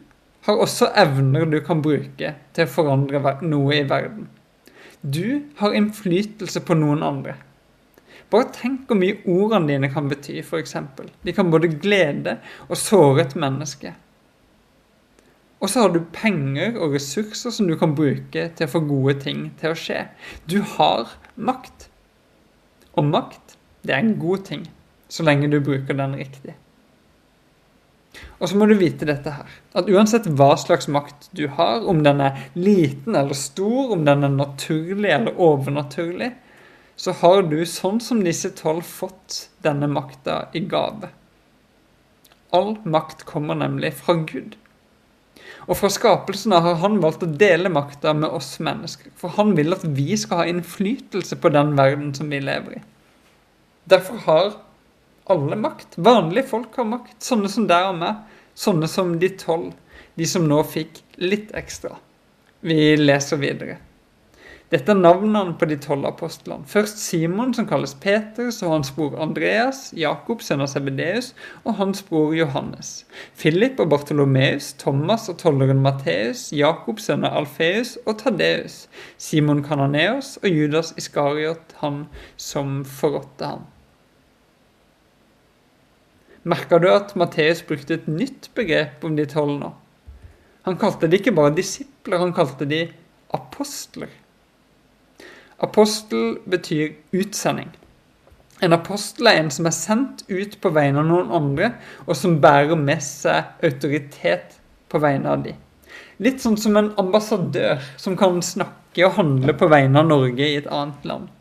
har 0.47 0.61
også 0.61 0.89
evner 0.97 1.45
du 1.49 1.59
kan 1.65 1.83
bruke 1.85 2.33
til 2.53 2.65
å 2.65 2.71
forandre 2.71 3.37
noe 3.45 3.77
i 3.77 3.85
verden. 3.87 4.27
Du 5.01 5.45
har 5.59 5.75
innflytelse 5.77 6.63
på 6.65 6.77
noen 6.77 7.03
andre. 7.05 7.35
Bare 8.33 8.49
tenk 8.55 8.89
hvor 8.89 8.97
mye 8.97 9.19
ordene 9.29 9.69
dine 9.69 9.91
kan 9.93 10.09
bety, 10.09 10.39
f.eks. 10.41 10.75
De 11.21 11.33
kan 11.35 11.51
både 11.53 11.69
glede 11.77 12.39
og 12.67 12.77
såre 12.79 13.27
et 13.27 13.35
menneske. 13.37 13.93
Og 15.63 15.71
så 15.71 15.85
har 15.85 15.93
du 15.93 16.01
penger 16.13 16.75
og 16.77 16.97
ressurser 16.97 17.53
som 17.53 17.69
du 17.69 17.77
kan 17.79 17.95
bruke 17.97 18.49
til 18.57 18.67
å 18.67 18.71
få 18.71 18.83
gode 18.85 19.15
ting 19.23 19.47
til 19.61 19.71
å 19.71 19.79
skje. 19.79 20.03
Du 20.51 20.59
har 20.75 21.15
makt. 21.35 21.87
Og 22.95 23.07
makt, 23.07 23.55
det 23.87 23.95
er 23.95 24.03
en 24.03 24.19
god 24.19 24.45
ting, 24.49 24.67
så 25.11 25.25
lenge 25.27 25.49
du 25.51 25.59
bruker 25.63 25.97
den 25.97 26.15
riktig. 26.19 26.55
Og 28.39 28.49
så 28.49 28.57
må 28.59 28.67
du 28.67 28.75
vite 28.79 29.07
dette 29.07 29.31
her, 29.31 29.51
at 29.75 29.89
uansett 29.91 30.27
hva 30.39 30.53
slags 30.59 30.87
makt 30.91 31.29
du 31.35 31.45
har, 31.57 31.83
om 31.87 32.01
den 32.03 32.21
er 32.23 32.47
liten 32.55 33.15
eller 33.15 33.35
stor, 33.35 33.91
om 33.95 34.05
den 34.07 34.23
er 34.27 34.31
naturlig 34.31 35.11
eller 35.11 35.39
overnaturlig, 35.41 36.31
så 36.95 37.11
har 37.19 37.43
du, 37.51 37.57
sånn 37.67 37.99
som 38.03 38.23
disse 38.23 38.53
tolv, 38.55 38.85
fått 38.87 39.49
denne 39.65 39.89
makta 39.91 40.45
i 40.55 40.63
gave. 40.63 41.11
All 42.55 42.77
makt 42.87 43.25
kommer 43.27 43.57
nemlig 43.59 43.91
fra 43.99 44.15
Gud. 44.23 44.55
Og 45.65 45.77
fra 45.79 45.89
skapelsen 45.89 46.53
av 46.53 46.65
har 46.67 46.75
han 46.83 46.99
valgt 47.01 47.23
å 47.25 47.29
dele 47.41 47.71
makta 47.73 48.13
med 48.13 48.29
oss 48.29 48.51
mennesker. 48.61 49.09
For 49.17 49.33
han 49.37 49.55
vil 49.57 49.73
at 49.73 49.85
vi 49.97 50.13
skal 50.19 50.43
ha 50.43 50.49
innflytelse 50.49 51.39
på 51.41 51.49
den 51.53 51.73
verden 51.77 52.11
som 52.13 52.29
vi 52.29 52.41
lever 52.43 52.77
i. 52.77 52.83
Derfor 53.89 54.21
har 54.27 54.51
alle 55.33 55.57
makt. 55.57 55.97
Vanlige 55.97 56.51
folk 56.51 56.77
har 56.77 56.85
makt. 56.89 57.17
Sånne 57.23 57.49
som 57.49 57.65
deg 57.69 57.89
og 57.89 57.97
meg. 58.01 58.21
Sånne 58.53 58.89
som 58.89 59.15
de 59.21 59.31
tolv. 59.41 59.73
De 60.15 60.27
som 60.29 60.45
nå 60.47 60.61
fikk 60.69 61.01
litt 61.17 61.49
ekstra. 61.57 61.95
Vi 62.65 62.93
leser 62.97 63.41
videre. 63.41 63.79
Dette 64.73 64.95
er 64.95 64.97
navnene 64.97 65.53
på 65.59 65.67
de 65.69 65.75
tolv 65.77 66.07
apostlene. 66.09 66.65
Først 66.65 66.97
Simon, 66.97 67.51
som 67.53 67.67
kalles 67.69 67.93
Peter, 68.01 68.47
så 68.49 68.71
hans 68.71 68.89
bror 68.95 69.13
Andreas, 69.21 69.91
Jakob, 69.93 70.41
sønn 70.41 70.63
av 70.65 70.71
Sebedeus, 70.71 71.35
og 71.63 71.77
hans 71.77 72.01
bror 72.07 72.33
Johannes. 72.33 73.03
Philip 73.37 73.77
og 73.83 73.91
Bartolomeus, 73.93 74.71
Thomas 74.81 75.29
og 75.29 75.37
tolleren 75.43 75.83
Matteus, 75.85 76.47
Jakob, 76.49 76.97
sønn 76.97 77.27
av 77.29 77.37
Alfeus, 77.43 77.93
og 78.09 78.17
Tadeus, 78.23 78.87
Simon 79.21 79.61
Kananeos 79.63 80.39
og 80.41 80.49
Judas 80.49 80.95
Iskariot, 80.97 81.77
han 81.83 82.07
som 82.41 82.81
forrådte 82.89 83.53
ham. 83.53 83.69
Merka 86.45 86.81
du 86.81 86.89
at 86.89 87.15
Matteus 87.17 87.61
brukte 87.65 87.99
et 87.99 88.09
nytt 88.09 88.49
begrep 88.57 89.05
om 89.05 89.15
de 89.17 89.29
tolv 89.29 89.59
nå? 89.61 89.73
Han 90.65 90.77
kalte 90.81 91.05
de 91.09 91.21
ikke 91.21 91.37
bare 91.37 91.53
disipler, 91.53 92.17
han 92.17 92.33
kalte 92.33 92.65
de 92.69 92.87
apostler. 93.33 94.09
Apostel 95.63 96.37
betyr 96.45 96.95
utsending. 97.15 97.69
En 98.63 98.73
apostel 98.73 99.27
er 99.27 99.39
en 99.39 99.51
som 99.51 99.67
er 99.67 99.75
sendt 99.75 100.23
ut 100.27 100.57
på 100.63 100.71
vegne 100.75 100.99
av 101.01 101.07
noen 101.07 101.31
andre, 101.35 101.73
og 102.07 102.15
som 102.19 102.39
bærer 102.43 102.75
med 102.79 103.03
seg 103.03 103.63
autoritet 103.63 104.57
på 104.91 104.99
vegne 105.03 105.31
av 105.31 105.45
de. 105.45 105.55
Litt 106.23 106.43
sånn 106.43 106.57
som 106.59 106.75
en 106.79 106.93
ambassadør 106.99 107.83
som 107.99 108.15
kan 108.19 108.39
snakke 108.43 109.07
og 109.07 109.17
handle 109.17 109.55
på 109.59 109.67
vegne 109.71 109.99
av 109.99 110.11
Norge 110.11 110.47
i 110.47 110.59
et 110.59 110.69
annet 110.71 111.07
land. 111.07 111.31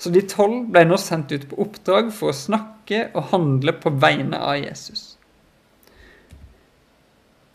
Så 0.00 0.10
de 0.12 0.24
tolv 0.28 0.66
ble 0.72 0.84
nå 0.88 0.98
sendt 1.00 1.32
ut 1.32 1.44
på 1.48 1.60
oppdrag 1.62 2.10
for 2.12 2.32
å 2.32 2.36
snakke 2.36 3.06
og 3.12 3.30
handle 3.32 3.76
på 3.80 3.92
vegne 4.02 4.40
av 4.40 4.58
Jesus. 4.60 5.12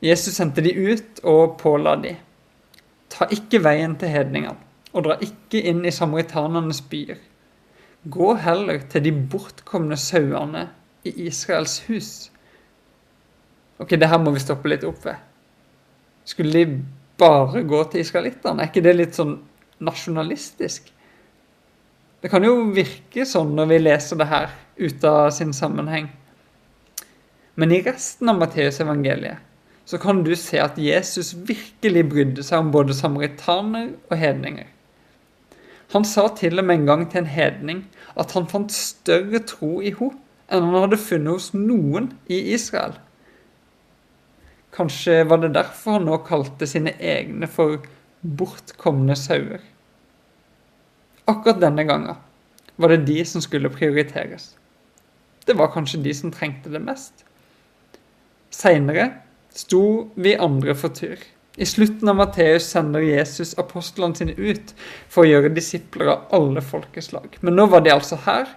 Jesus 0.06 0.38
sendte 0.38 0.62
de 0.66 0.72
ut 0.74 1.22
og 1.26 1.58
påla 1.62 1.96
de. 2.02 2.14
Ta 3.14 3.28
ikke 3.34 3.62
veien 3.66 3.96
til 3.98 4.14
hedningene, 4.14 4.67
og 4.98 5.06
dra 5.06 5.18
ikke 5.24 5.62
inn 5.70 5.86
i 5.86 5.94
samaritanernes 5.94 6.82
byer. 6.90 7.20
Gå 8.10 8.34
heller 8.42 8.82
til 8.92 9.06
de 9.06 9.14
bortkomne 9.32 9.98
sauene 10.00 10.68
i 11.06 11.14
Israels 11.28 11.80
hus. 11.88 12.12
Ok, 13.78 13.94
det 13.94 14.10
her 14.10 14.22
må 14.22 14.34
vi 14.34 14.42
stoppe 14.42 14.70
litt 14.72 14.86
opp 14.88 15.04
ved. 15.06 15.18
Skulle 16.28 16.54
de 16.54 16.80
bare 17.20 17.64
gå 17.68 17.82
til 17.92 18.02
israelittene? 18.02 18.64
Er 18.64 18.72
ikke 18.72 18.86
det 18.86 18.96
litt 18.98 19.18
sånn 19.18 19.38
nasjonalistisk? 19.86 20.90
Det 22.22 22.32
kan 22.34 22.46
jo 22.46 22.72
virke 22.74 23.28
sånn 23.30 23.54
når 23.58 23.70
vi 23.70 23.84
leser 23.84 24.18
det 24.20 24.30
her 24.32 24.56
ut 24.78 25.04
av 25.06 25.30
sin 25.36 25.54
sammenheng. 25.54 26.10
Men 27.58 27.74
i 27.74 27.84
resten 27.86 28.30
av 28.30 28.40
Matteusevangeliet 28.42 29.46
så 29.88 29.98
kan 30.02 30.20
du 30.26 30.34
se 30.36 30.60
at 30.60 30.76
Jesus 30.82 31.32
virkelig 31.48 32.04
brydde 32.12 32.44
seg 32.44 32.66
om 32.66 32.74
både 32.74 32.98
samaritaner 32.98 33.94
og 34.10 34.18
hedninger. 34.20 34.68
Han 35.94 36.06
sa 36.06 36.28
til 36.36 36.60
og 36.60 36.68
med 36.68 36.82
en 36.82 36.88
gang 36.90 37.04
til 37.12 37.24
en 37.24 37.32
hedning 37.32 37.84
at 38.20 38.34
han 38.36 38.48
fant 38.50 38.74
større 38.74 39.40
tro 39.48 39.78
i 39.82 39.94
henne 39.96 40.24
enn 40.48 40.64
han 40.64 40.86
hadde 40.86 41.00
funnet 41.00 41.34
hos 41.36 41.50
noen 41.56 42.06
i 42.32 42.38
Israel. 42.56 42.94
Kanskje 44.76 45.26
var 45.28 45.42
det 45.42 45.56
derfor 45.58 45.98
han 45.98 46.06
nå 46.08 46.22
kalte 46.28 46.68
sine 46.70 46.94
egne 47.04 47.50
for 47.52 47.82
bortkomne 48.22 49.16
sauer. 49.20 49.60
Akkurat 51.28 51.60
denne 51.60 51.84
gangen 51.88 52.16
var 52.80 52.94
det 52.94 53.08
de 53.10 53.18
som 53.28 53.44
skulle 53.44 53.74
prioriteres. 53.74 54.54
Det 55.44 55.56
var 55.60 55.74
kanskje 55.74 56.04
de 56.06 56.14
som 56.16 56.32
trengte 56.32 56.72
det 56.72 56.84
mest. 56.84 57.26
Seinere 58.56 59.10
sto 59.52 60.14
vi 60.16 60.38
andre 60.40 60.76
for 60.78 60.96
tur. 60.96 61.20
I 61.58 61.66
slutten 61.66 62.10
av 62.10 62.20
Matteus 62.20 62.68
sender 62.70 63.02
Jesus 63.02 63.56
apostlene 63.58 64.16
sine 64.18 64.36
ut 64.38 64.74
for 65.10 65.24
å 65.24 65.30
gjøre 65.32 65.56
disipler 65.56 66.12
av 66.14 66.36
alle 66.38 66.62
folkeslag. 66.62 67.40
Men 67.42 67.58
nå 67.58 67.66
var 67.72 67.82
de 67.82 67.96
altså 67.96 68.20
her, 68.28 68.52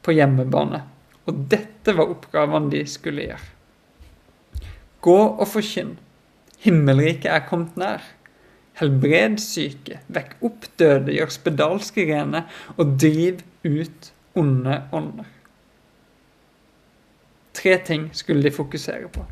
på 0.00 0.14
hjemmebane. 0.16 0.80
Og 1.28 1.42
dette 1.52 1.92
var 1.92 2.08
oppgavene 2.08 2.72
de 2.72 2.84
skulle 2.88 3.26
gjøre. 3.26 4.68
Gå 5.04 5.18
og 5.28 5.44
forkynn. 5.50 5.98
Himmelriket 6.64 7.28
er 7.34 7.44
kommet 7.46 7.76
nær. 7.78 8.06
Helbred 8.78 9.36
syke, 9.42 9.98
vekk 10.08 10.38
opp 10.46 10.68
døde, 10.80 11.12
gjør 11.12 11.32
spedalske 11.34 12.06
rene, 12.08 12.44
og 12.78 12.94
driv 13.02 13.42
ut 13.66 14.12
onde 14.38 14.78
ånder. 14.94 15.28
Tre 17.58 17.74
ting 17.84 18.06
skulle 18.14 18.46
de 18.46 18.54
fokusere 18.54 19.10
på. 19.10 19.24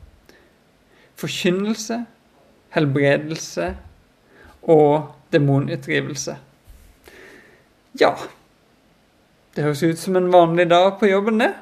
Forkynnelse, 1.16 2.02
helbredelse 2.76 3.72
og 4.62 5.12
demonutdrivelse. 5.32 6.36
Ja, 8.00 8.12
det 9.56 9.64
høres 9.64 9.82
ut 9.82 10.00
som 10.00 10.18
en 10.18 10.32
vanlig 10.32 10.68
dag 10.70 10.98
på 11.00 11.08
jobben, 11.08 11.40
det. 11.40 11.54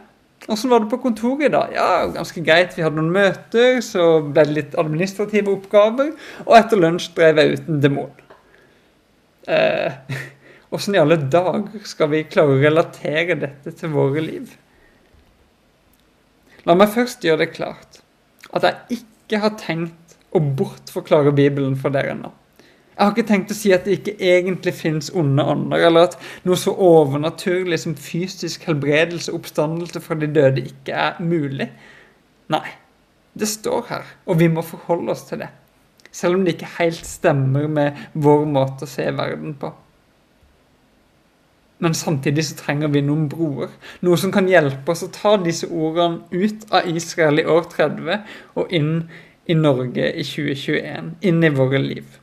Åssen 0.51 0.71
var 0.71 0.83
det 0.83 0.91
på 0.91 0.99
kontoret 1.01 1.47
i 1.47 1.53
dag? 1.55 1.71
Ja, 1.73 2.05
ganske 2.13 2.43
greit. 2.45 2.75
Vi 2.77 2.83
hadde 2.85 2.99
noen 2.99 3.15
møter, 3.15 3.79
så 3.85 4.19
ble 4.27 4.45
det 4.45 4.57
litt 4.59 4.75
administrative 4.81 5.55
oppgaver. 5.55 6.11
Og 6.45 6.53
etter 6.59 6.81
lunsj 6.81 7.15
drev 7.17 7.41
jeg 7.41 7.55
ut 7.55 7.71
en 7.71 7.81
demon. 7.81 8.11
Åssen 10.75 10.93
eh, 10.93 10.99
i 10.99 11.01
alle 11.01 11.17
dager 11.33 11.89
skal 11.89 12.13
vi 12.13 12.27
klare 12.29 12.59
å 12.59 12.61
relatere 12.61 13.39
dette 13.41 13.73
til 13.79 13.95
våre 13.95 14.25
liv? 14.25 14.53
La 16.69 16.77
meg 16.77 16.93
først 16.93 17.25
gjøre 17.25 17.45
det 17.45 17.55
klart 17.57 18.01
at 18.55 18.65
jeg 18.65 18.99
ikke 19.01 19.41
har 19.43 19.57
tenkt 19.61 20.04
å 20.35 20.43
bortforklare 20.59 21.33
Bibelen 21.35 21.77
for 21.79 21.95
dere 21.95 22.17
nå. 22.19 22.33
Jeg 22.95 23.03
har 23.03 23.11
ikke 23.11 23.27
tenkt 23.27 23.51
å 23.51 23.57
si 23.59 23.73
at 23.75 23.89
det 23.89 23.97
ikke 23.97 24.15
egentlig 24.23 24.75
fins 24.79 25.09
onde 25.19 25.43
ånder, 25.43 25.83
eller 25.89 26.11
at 26.11 26.15
noe 26.47 26.59
så 26.59 26.77
overnaturlig 26.79 27.81
som 27.83 27.97
fysisk 27.99 28.69
helbredelse 28.69 29.33
og 29.33 29.41
oppstandelse 29.41 30.03
fra 30.03 30.15
de 30.21 30.29
døde 30.31 30.63
ikke 30.63 30.95
er 31.09 31.19
mulig. 31.19 31.67
Nei, 32.55 32.67
det 33.35 33.51
står 33.51 33.89
her, 33.89 34.13
og 34.31 34.39
vi 34.39 34.51
må 34.53 34.63
forholde 34.63 35.11
oss 35.11 35.27
til 35.27 35.43
det. 35.43 35.51
Selv 36.15 36.39
om 36.39 36.45
det 36.47 36.55
ikke 36.55 36.77
helt 36.77 37.03
stemmer 37.03 37.67
med 37.67 37.99
vår 38.15 38.47
måte 38.47 38.87
å 38.87 38.91
se 38.91 39.09
verden 39.11 39.57
på. 39.59 39.73
Men 41.83 41.97
samtidig 41.99 42.45
så 42.47 42.55
trenger 42.61 42.93
vi 42.95 43.03
noen 43.03 43.27
broer. 43.29 43.73
Noe 44.07 44.17
som 44.21 44.31
kan 44.33 44.47
hjelpe 44.49 44.95
oss 44.95 45.03
å 45.03 45.11
ta 45.13 45.35
disse 45.43 45.67
ordene 45.67 46.23
ut 46.31 46.63
av 46.71 46.87
Israel 46.89 47.43
i 47.43 47.49
år 47.51 47.67
30 47.75 48.23
og 48.55 48.71
inn 48.79 48.93
i 49.47 49.57
Norge 49.59 50.11
i 50.13 50.25
2021. 50.25 51.15
Inn 51.21 51.45
i 51.45 51.53
våre 51.53 51.81
liv. 51.83 52.19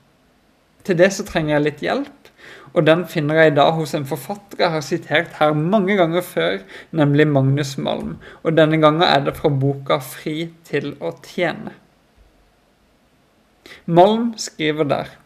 Til 0.86 0.98
det 0.98 1.12
så 1.14 1.26
trenger 1.28 1.56
jeg 1.56 1.66
litt 1.66 1.84
hjelp, 1.86 2.32
og 2.72 2.86
den 2.88 3.04
finner 3.10 3.44
jeg 3.44 3.56
da 3.58 3.68
hos 3.76 3.94
en 3.98 4.08
forfatter 4.08 4.64
jeg 4.64 4.74
har 4.74 4.84
sitert 4.86 5.36
her 5.40 5.54
mange 5.58 5.98
ganger 6.00 6.24
før, 6.26 6.62
nemlig 6.96 7.28
Magnus 7.28 7.76
Malm. 7.78 8.16
Og 8.44 8.56
denne 8.58 8.80
gangen 8.82 9.04
er 9.06 9.26
det 9.26 9.36
fra 9.38 9.50
boka 9.50 10.00
'Fri 10.00 10.52
til 10.64 10.96
å 11.00 11.12
tjene'. 11.26 11.76
Malm 13.86 14.34
skriver 14.38 14.84
der 14.84 15.18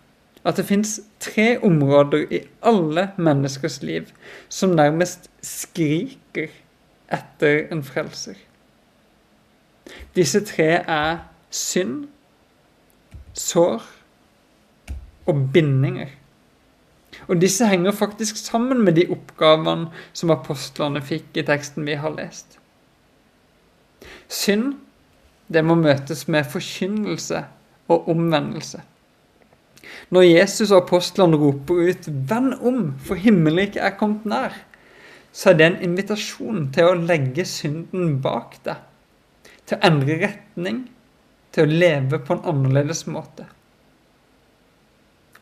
at 0.45 0.57
det 0.57 0.65
fins 0.65 0.99
tre 1.19 1.57
områder 1.63 2.25
i 2.29 2.41
alle 2.61 3.09
menneskers 3.17 3.81
liv 3.81 4.11
som 4.49 4.75
nærmest 4.77 5.29
skriker 5.41 6.51
etter 7.09 7.65
en 7.71 7.83
frelser. 7.83 8.35
Disse 10.15 10.41
tre 10.45 10.69
er 10.81 11.17
synd, 11.55 12.05
sår 13.35 13.83
og 15.25 15.41
bindinger. 15.53 16.11
Og 17.27 17.39
disse 17.41 17.67
henger 17.67 17.95
faktisk 17.95 18.37
sammen 18.37 18.83
med 18.83 18.97
de 18.99 19.07
oppgavene 19.11 19.89
som 20.13 20.33
apostlene 20.35 21.01
fikk 21.03 21.39
i 21.39 21.45
teksten 21.47 21.87
vi 21.87 21.95
har 21.99 22.13
lest. 22.17 22.59
Synd, 24.27 24.75
det 25.47 25.63
må 25.65 25.77
møtes 25.79 26.25
med 26.27 26.47
forkynnelse 26.49 27.45
og 27.87 28.09
omvendelse. 28.11 28.81
Når 30.09 30.25
Jesus 30.25 30.71
og 30.71 30.83
apostlene 30.83 31.37
roper 31.37 31.89
ut 31.89 32.07
'Venn 32.07 32.53
om, 32.61 32.93
for 32.99 33.15
himmelriket 33.15 33.83
er 33.83 33.97
kommet 33.97 34.25
nær', 34.25 34.57
så 35.31 35.49
er 35.49 35.53
det 35.53 35.65
en 35.65 35.81
invitasjon 35.89 36.71
til 36.73 36.89
å 36.89 36.99
legge 36.99 37.45
synden 37.45 38.21
bak 38.21 38.57
deg. 38.65 38.75
Til 39.65 39.77
å 39.77 39.85
endre 39.87 40.19
retning, 40.21 40.85
til 41.55 41.63
å 41.63 41.77
leve 41.83 42.19
på 42.19 42.35
en 42.35 42.47
annerledes 42.51 43.05
måte. 43.07 43.47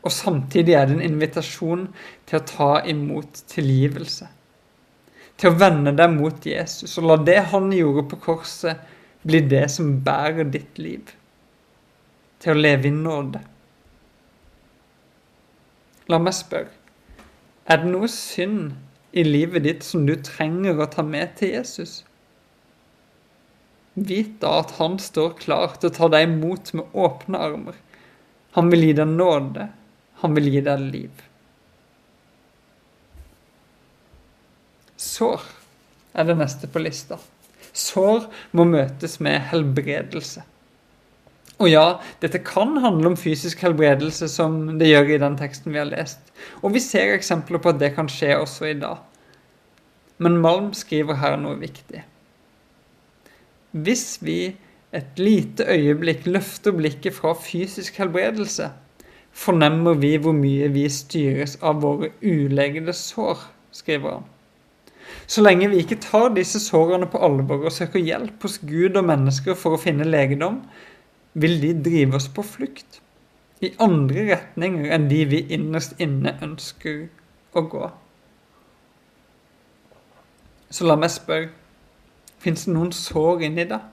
Og 0.04 0.12
samtidig 0.12 0.76
er 0.76 0.86
det 0.86 0.98
en 0.98 1.06
invitasjon 1.08 1.86
til 2.28 2.38
å 2.38 2.46
ta 2.46 2.70
imot 2.86 3.40
tilgivelse. 3.50 4.28
Til 5.40 5.50
å 5.50 5.58
vende 5.58 5.94
deg 5.96 6.12
mot 6.14 6.46
Jesus 6.46 6.98
og 7.00 7.08
la 7.08 7.16
det 7.26 7.40
han 7.50 7.72
gjorde 7.74 8.04
på 8.12 8.20
korset, 8.28 8.84
bli 9.24 9.40
det 9.48 9.64
som 9.72 9.96
bærer 10.04 10.46
ditt 10.52 10.78
liv. 10.78 11.08
Til 12.44 12.52
å 12.52 12.60
leve 12.60 12.90
i 12.90 12.94
nåde. 12.94 13.40
La 16.12 16.20
meg 16.20 16.36
spørre, 16.36 16.68
er 17.64 17.80
det 17.80 17.88
noe 17.88 18.10
synd 18.12 18.74
i 19.16 19.24
livet 19.24 19.64
ditt 19.64 19.86
som 19.86 20.04
du 20.04 20.12
trenger 20.20 20.76
å 20.76 20.90
ta 20.92 21.02
med 21.06 21.32
til 21.40 21.54
Jesus? 21.56 22.02
Vit 23.94 24.40
da 24.42 24.58
at 24.60 24.74
han 24.80 24.96
står 24.98 25.36
klar 25.38 25.76
til 25.78 25.90
å 25.90 25.94
ta 25.94 26.08
deg 26.10 26.26
imot 26.26 26.72
med 26.74 26.96
åpne 26.98 27.40
armer. 27.46 27.76
Han 28.58 28.70
vil 28.70 28.88
gi 28.88 28.94
deg 28.98 29.10
nåde, 29.10 29.68
han 30.22 30.34
vil 30.34 30.50
gi 30.50 30.62
deg 30.66 30.82
liv. 30.82 31.22
Sår 34.98 35.42
er 36.14 36.26
det 36.26 36.36
neste 36.38 36.70
på 36.70 36.82
lista. 36.82 37.18
Sår 37.74 38.26
må 38.54 38.66
møtes 38.70 39.18
med 39.22 39.50
helbredelse. 39.50 40.44
Og 41.62 41.68
ja, 41.70 42.00
dette 42.22 42.40
kan 42.42 42.76
handle 42.82 43.12
om 43.12 43.18
fysisk 43.18 43.62
helbredelse, 43.62 44.26
som 44.30 44.78
det 44.78 44.90
gjør 44.90 45.12
i 45.14 45.20
den 45.22 45.36
teksten 45.38 45.74
vi 45.74 45.78
har 45.78 45.90
lest. 45.90 46.22
Og 46.62 46.74
vi 46.74 46.82
ser 46.82 47.14
eksempler 47.14 47.62
på 47.62 47.70
at 47.70 47.78
det 47.82 47.92
kan 47.94 48.10
skje 48.10 48.32
også 48.40 48.70
i 48.72 48.78
dag. 48.78 49.02
Men 50.22 50.40
Malm 50.42 50.72
skriver 50.74 51.18
her 51.22 51.38
noe 51.38 51.58
viktig. 51.60 52.02
Hvis 53.74 54.18
vi 54.22 54.54
et 54.94 55.18
lite 55.18 55.66
øyeblikk 55.66 56.26
løfter 56.26 56.72
blikket 56.72 57.14
fra 57.16 57.32
fysisk 57.34 57.96
helbredelse, 57.98 58.68
fornemmer 59.34 59.98
vi 59.98 60.12
hvor 60.16 60.36
mye 60.36 60.68
vi 60.70 60.84
styres 60.88 61.56
av 61.62 61.80
våre 61.82 62.12
ulegede 62.22 62.94
sår, 62.94 63.40
skriver 63.74 64.18
han. 64.18 64.28
Så 65.26 65.42
lenge 65.42 65.68
vi 65.72 65.80
ikke 65.82 65.98
tar 66.04 66.30
disse 66.36 66.60
sårene 66.62 67.08
på 67.10 67.18
alvor 67.18 67.66
og 67.66 67.74
søker 67.74 67.98
hjelp 67.98 68.46
hos 68.46 68.60
Gud 68.62 68.94
og 68.94 69.08
mennesker 69.08 69.58
for 69.58 69.74
å 69.74 69.80
finne 69.80 70.06
legedom, 70.06 70.60
vil 71.34 71.58
de 71.62 71.72
drive 71.74 72.20
oss 72.20 72.28
på 72.30 72.44
flukt 72.46 73.00
i 73.64 73.72
andre 73.82 74.28
retninger 74.30 74.94
enn 74.94 75.08
de 75.10 75.24
vi 75.30 75.42
innerst 75.56 75.98
inne 76.02 76.36
ønsker 76.44 77.08
å 77.58 77.64
gå. 77.74 77.90
Så 80.70 80.86
la 80.86 80.96
meg 80.98 81.10
spørre, 81.14 81.50
fins 82.44 82.66
det 82.66 82.74
noen 82.76 82.92
sår 82.94 83.46
inni 83.48 83.66
deg 83.70 83.90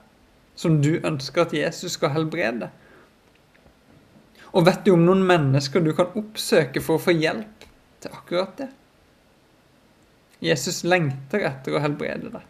som 0.58 0.78
du 0.84 0.94
ønsker 1.00 1.46
at 1.46 1.56
Jesus 1.56 1.96
skal 1.96 2.12
helbrede? 2.16 2.68
Og 4.52 4.66
vet 4.68 4.84
du 4.84 4.92
om 4.92 5.04
noen 5.06 5.24
mennesker 5.24 5.80
du 5.80 5.94
kan 5.96 6.12
oppsøke 6.18 6.82
for 6.84 6.98
å 6.98 7.04
få 7.06 7.14
hjelp 7.16 7.68
til 8.04 8.16
akkurat 8.16 8.56
det? 8.60 8.68
Jesus 10.42 10.82
lengter 10.84 11.46
etter 11.46 11.76
å 11.76 11.80
helbrede 11.80 12.32
deg. 12.34 12.48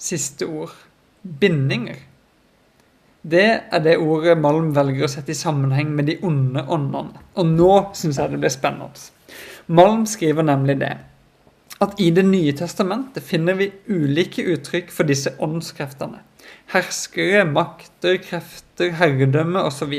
Siste 0.00 0.46
ord 0.48 0.72
bindinger. 1.20 1.98
Det 3.20 3.48
er 3.68 3.82
det 3.84 3.98
ordet 4.00 4.38
Malm 4.40 4.70
velger 4.72 5.04
å 5.04 5.10
sette 5.12 5.34
i 5.34 5.36
sammenheng 5.36 5.90
med 5.92 6.08
de 6.08 6.16
onde 6.24 6.62
åndene. 6.64 7.20
Og 7.36 7.50
nå 7.50 7.72
syns 7.98 8.16
jeg 8.16 8.32
det 8.32 8.40
blir 8.40 8.54
spennende. 8.54 9.10
Malm 9.68 10.06
skriver 10.08 10.46
nemlig 10.46 10.78
det 10.80 10.94
at 11.80 11.94
i 11.98 12.10
Det 12.10 12.24
nye 12.26 12.52
testamentet 12.52 13.24
finner 13.24 13.56
vi 13.56 13.70
ulike 13.88 14.44
uttrykk 14.44 14.90
for 14.92 15.08
disse 15.08 15.32
åndskreftene 15.40 16.20
herskere, 16.70 17.44
makter, 17.44 18.18
krefter, 18.22 18.92
herredømme 18.98 19.62
osv. 19.66 19.94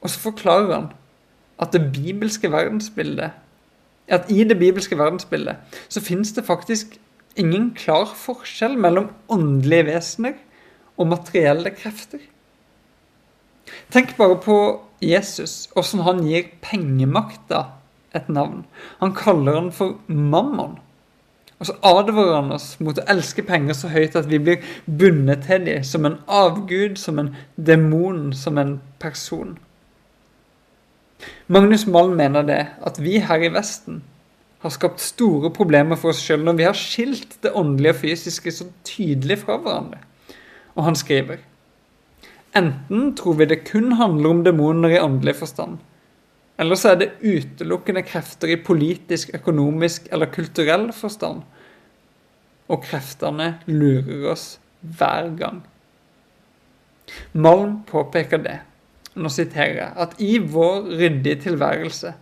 Og 0.00 0.10
så 0.10 0.22
forklarer 0.22 0.72
han 0.74 0.88
at 1.62 1.72
det 1.72 1.92
bibelske 1.94 2.50
verdensbildet 2.52 3.42
at 4.06 4.28
i 4.30 4.44
det 4.46 4.58
bibelske 4.58 4.98
verdensbildet 4.98 5.78
så 5.88 6.00
finnes 6.00 6.30
det 6.36 6.46
faktisk 6.46 6.98
ingen 7.36 7.72
klar 7.74 8.12
forskjell 8.14 8.76
mellom 8.78 9.08
åndelige 9.28 9.88
vesener 9.88 10.36
og 10.96 11.10
materielle 11.10 11.72
krefter. 11.74 12.20
Tenk 13.90 14.14
bare 14.16 14.38
på 14.38 14.58
Jesus, 15.02 15.66
åssen 15.76 16.04
han 16.06 16.22
gir 16.24 16.46
pengemakta 16.62 17.64
et 18.16 18.28
navn. 18.32 18.64
Han 19.00 19.14
kaller 19.16 19.60
han 19.60 19.70
for 19.74 19.98
mammon. 20.06 20.78
Og 21.56 21.70
så 21.70 21.76
advarer 21.88 22.34
han 22.42 22.52
oss 22.52 22.74
mot 22.84 22.98
å 23.00 23.04
elske 23.08 23.44
penger 23.46 23.76
så 23.76 23.88
høyt 23.88 24.16
at 24.18 24.28
vi 24.28 24.40
blir 24.42 24.64
bundet 24.84 25.46
til 25.48 25.64
dem 25.64 25.86
som 25.88 26.04
en 26.04 26.18
avgud, 26.28 26.98
som 27.00 27.20
en 27.22 27.32
demon, 27.56 28.28
som 28.36 28.60
en 28.60 28.76
person. 29.00 29.54
Magnus 31.48 31.86
Malm 31.88 32.18
mener 32.18 32.44
det 32.44 32.60
at 32.84 33.00
vi 33.00 33.16
her 33.24 33.46
i 33.46 33.52
Vesten 33.54 34.02
har 34.60 34.72
skapt 34.74 35.00
store 35.00 35.50
problemer 35.54 35.96
for 36.00 36.12
oss 36.12 36.20
sjøl 36.20 36.44
når 36.44 36.58
vi 36.58 36.66
har 36.68 36.76
skilt 36.76 37.38
det 37.44 37.54
åndelige 37.56 37.94
og 37.94 38.00
fysiske 38.02 38.52
så 38.52 38.68
tydelig 38.84 39.40
fra 39.44 39.56
hverandre. 39.62 40.02
Og 40.76 40.88
han 40.90 40.98
skriver 40.98 41.44
Enten 42.56 43.10
tror 43.16 43.36
vi 43.36 43.48
det 43.48 43.64
kun 43.68 43.92
handler 43.98 44.32
om 44.32 44.42
demoner 44.44 44.94
i 44.94 45.00
åndelig 45.00 45.36
forstand, 45.40 45.76
eller 46.56 46.78
så 46.78 46.92
er 46.92 47.00
det 47.00 47.10
utelukkende 47.20 48.02
krefter 48.06 48.52
i 48.54 48.60
politisk, 48.64 49.34
økonomisk 49.36 50.08
eller 50.12 50.30
kulturell 50.32 50.88
forstand. 50.96 51.42
Og 52.72 52.84
kreftene 52.84 53.58
lurer 53.68 54.30
oss 54.32 54.46
hver 54.80 55.28
gang. 55.38 55.60
Malm 57.36 57.82
påpeker 57.86 58.40
det, 58.42 58.56
nå 59.14 59.30
siterer 59.30 59.76
jeg, 59.78 59.90
at 59.94 60.16
i 60.22 60.38
vår 60.40 60.88
ryddige 60.98 61.42
tilværelse, 61.44 62.14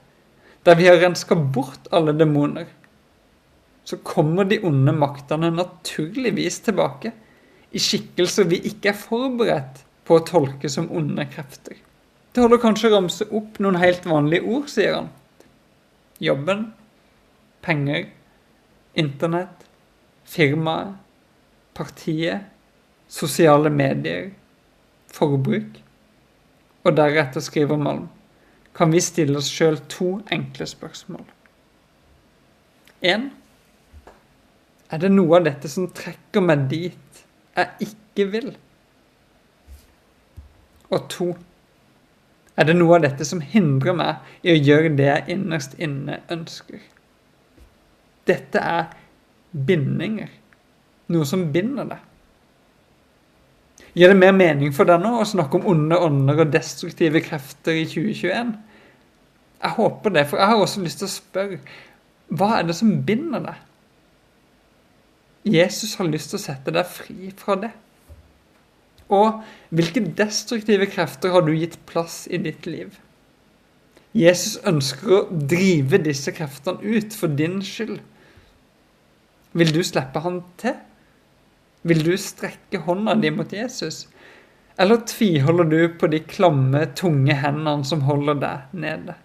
der 0.64 0.78
vi 0.80 0.88
har 0.88 1.00
renska 1.00 1.36
bort 1.36 1.88
alle 1.92 2.12
demoner, 2.16 2.66
så 3.84 3.98
kommer 4.00 4.48
de 4.48 4.60
onde 4.64 4.92
maktene 4.96 5.50
naturligvis 5.52 6.60
tilbake, 6.66 7.12
i 7.74 7.80
skikkelser 7.82 8.46
vi 8.48 8.60
ikke 8.70 8.92
er 8.92 8.98
forberedt 8.98 9.82
på 10.06 10.18
å 10.18 10.24
tolke 10.26 10.70
som 10.70 10.90
onde 10.94 11.26
krefter. 11.32 11.76
Det 12.34 12.42
holder 12.42 12.58
kanskje 12.58 12.88
å 12.90 12.96
ramse 12.96 13.26
opp 13.30 13.60
noen 13.62 13.78
helt 13.78 14.06
vanlige 14.10 14.42
ord, 14.50 14.66
sier 14.72 14.96
han. 14.96 15.12
Jobben, 16.18 16.64
penger, 17.62 18.08
internett, 18.98 19.62
firmaet, 20.26 20.96
partiet, 21.78 22.50
sosiale 23.06 23.70
medier, 23.70 24.32
forbruk. 25.14 25.78
Og 26.84 26.98
deretter 26.98 27.40
skriver 27.40 27.78
Malm, 27.80 28.08
kan 28.74 28.90
vi 28.90 29.00
stille 29.00 29.38
oss 29.38 29.48
sjøl 29.54 29.78
to 29.88 30.10
enkle 30.34 30.66
spørsmål. 30.66 31.24
1. 33.06 33.30
Er 34.90 35.00
det 35.00 35.14
noe 35.14 35.38
av 35.38 35.46
dette 35.46 35.70
som 35.70 35.86
trekker 35.94 36.42
meg 36.42 36.66
dit 36.70 37.24
jeg 37.54 37.88
ikke 37.88 38.30
vil? 38.34 38.54
Og 40.90 41.10
to. 41.14 41.34
Er 42.54 42.68
det 42.68 42.76
noe 42.78 42.98
av 42.98 43.02
dette 43.02 43.26
som 43.26 43.42
hindrer 43.42 43.96
meg 43.98 44.44
i 44.46 44.52
å 44.52 44.58
gjøre 44.58 44.92
det 44.94 45.08
jeg 45.08 45.36
innerst 45.36 45.74
inne 45.82 46.20
ønsker? 46.30 46.82
Dette 48.28 48.60
er 48.62 48.92
bindinger. 49.52 50.30
Noe 51.12 51.26
som 51.28 51.48
binder 51.52 51.88
deg. 51.90 52.04
Gir 53.94 54.10
det 54.10 54.18
mer 54.18 54.32
mening 54.34 54.72
for 54.74 54.88
deg 54.88 55.02
nå 55.02 55.12
å 55.20 55.26
snakke 55.28 55.60
om 55.60 55.68
onde 55.70 55.98
ånder 56.02 56.40
og 56.42 56.54
destruktive 56.54 57.20
krefter 57.22 57.76
i 57.78 57.84
2021? 57.90 58.54
Jeg 59.64 59.76
håper 59.76 60.14
det, 60.14 60.24
for 60.30 60.40
jeg 60.40 60.50
har 60.50 60.62
også 60.62 60.82
lyst 60.82 61.02
til 61.02 61.08
å 61.08 61.14
spørre 61.14 61.60
hva 62.34 62.58
er 62.58 62.66
det 62.66 62.74
som 62.78 62.90
binder 63.06 63.42
deg? 63.44 63.62
Jesus 65.44 65.94
har 65.98 66.08
lyst 66.08 66.32
til 66.32 66.40
å 66.40 66.42
sette 66.42 66.72
deg 66.72 66.88
fri 66.88 67.30
fra 67.36 67.58
det. 67.60 67.70
Og 69.12 69.42
hvilke 69.74 70.00
destruktive 70.16 70.86
krefter 70.88 71.34
har 71.34 71.44
du 71.44 71.52
gitt 71.52 71.76
plass 71.88 72.24
i 72.30 72.40
ditt 72.40 72.64
liv? 72.68 72.94
Jesus 74.14 74.60
ønsker 74.64 75.10
å 75.10 75.22
drive 75.50 75.98
disse 76.04 76.32
kreftene 76.32 76.78
ut 76.80 77.16
for 77.18 77.32
din 77.34 77.58
skyld. 77.66 77.98
Vil 79.54 79.72
du 79.74 79.82
slippe 79.86 80.22
han 80.22 80.40
til? 80.60 80.78
Vil 81.84 82.00
du 82.06 82.14
strekke 82.16 82.80
hånda 82.86 83.16
di 83.20 83.32
mot 83.34 83.50
Jesus? 83.52 84.06
Eller 84.80 85.02
tviholder 85.06 85.68
du 85.68 85.80
på 85.98 86.08
de 86.10 86.22
klamme, 86.26 86.86
tunge 86.96 87.36
hendene 87.38 87.86
som 87.86 88.06
holder 88.06 88.40
deg 88.40 88.78
nede? 88.86 89.18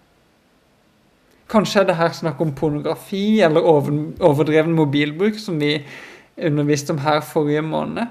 Kanskje 1.50 1.80
er 1.80 1.88
det 1.88 1.98
her 1.98 2.12
snakk 2.14 2.42
om 2.42 2.52
pornografi 2.54 3.40
eller 3.42 3.64
overdreven 3.66 4.76
mobilbruk, 4.76 5.38
som 5.38 5.58
vi 5.58 5.80
underviste 6.38 6.94
om 6.94 7.00
her 7.02 7.24
forrige 7.26 7.64
måned. 7.66 8.06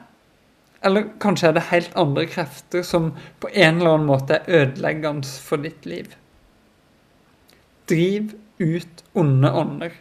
Eller 0.85 1.09
kanskje 1.19 1.49
er 1.49 1.55
det 1.57 1.67
helt 1.69 1.95
andre 1.99 2.25
krefter 2.29 2.83
som 2.87 3.11
på 3.43 3.51
en 3.51 3.79
eller 3.79 3.97
annen 3.97 4.07
måte 4.07 4.39
er 4.39 4.61
ødeleggende 4.61 5.27
for 5.43 5.61
ditt 5.63 5.85
liv. 5.89 6.13
Driv 7.89 8.35
ut 8.59 9.03
onde 9.17 9.51
ånder, 9.51 9.95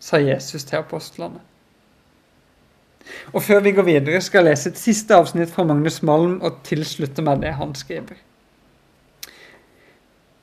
sa 0.00 0.20
Jesus 0.20 0.66
til 0.68 0.82
apostlene. 0.82 1.40
Og 3.32 3.42
Før 3.42 3.60
vi 3.64 3.72
går 3.72 3.86
videre, 3.86 4.20
skal 4.20 4.44
jeg 4.44 4.52
lese 4.52 4.72
et 4.72 4.80
siste 4.80 5.16
avsnitt 5.16 5.52
fra 5.52 5.64
Magnus 5.64 6.02
Malm 6.04 6.38
og 6.44 6.60
tilslutte 6.66 7.24
meg 7.24 7.40
det 7.44 7.54
han 7.56 7.72
skriver. 7.76 8.18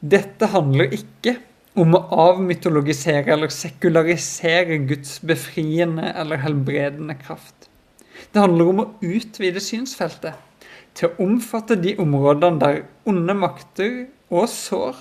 Dette 0.01 0.49
handler 0.53 0.93
ikke 0.93 1.35
om 1.79 1.95
å 1.97 2.03
avmytologisere 2.29 3.33
eller 3.35 3.51
sekularisere 3.53 4.79
Guds 4.89 5.17
befriende 5.25 6.11
eller 6.15 6.41
helbredende 6.43 7.17
kraft. 7.19 7.64
Det 8.35 8.41
handler 8.43 8.67
om 8.67 8.79
å 8.83 8.91
utvide 8.99 9.61
synsfeltet 9.63 10.35
til 10.95 11.07
å 11.07 11.23
omfatte 11.23 11.77
de 11.79 11.93
områdene 12.03 12.59
der 12.59 12.81
onde 13.07 13.31
makter 13.39 13.93
og 14.27 14.49
sår 14.51 14.97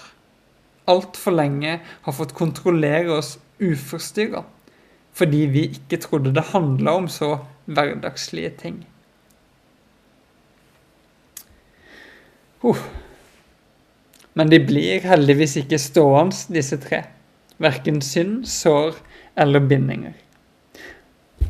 altfor 0.86 1.34
lenge 1.34 1.80
har 2.04 2.14
fått 2.14 2.36
kontrollere 2.38 3.16
oss 3.16 3.32
uforstyrra, 3.58 4.44
fordi 5.18 5.40
vi 5.50 5.64
ikke 5.74 5.98
trodde 6.04 6.30
det 6.36 6.52
handla 6.52 6.94
om 7.00 7.08
så 7.10 7.40
hverdagslige 7.66 8.52
ting. 8.60 8.76
Uh. 12.62 12.78
Men 14.34 14.50
de 14.50 14.58
blir 14.62 15.02
heldigvis 15.06 15.56
ikke 15.60 15.78
stående, 15.78 16.38
disse 16.54 16.78
tre. 16.82 17.04
Verken 17.62 17.98
synd, 18.02 18.46
sår 18.50 18.94
eller 19.38 19.62
bindinger. 19.62 20.14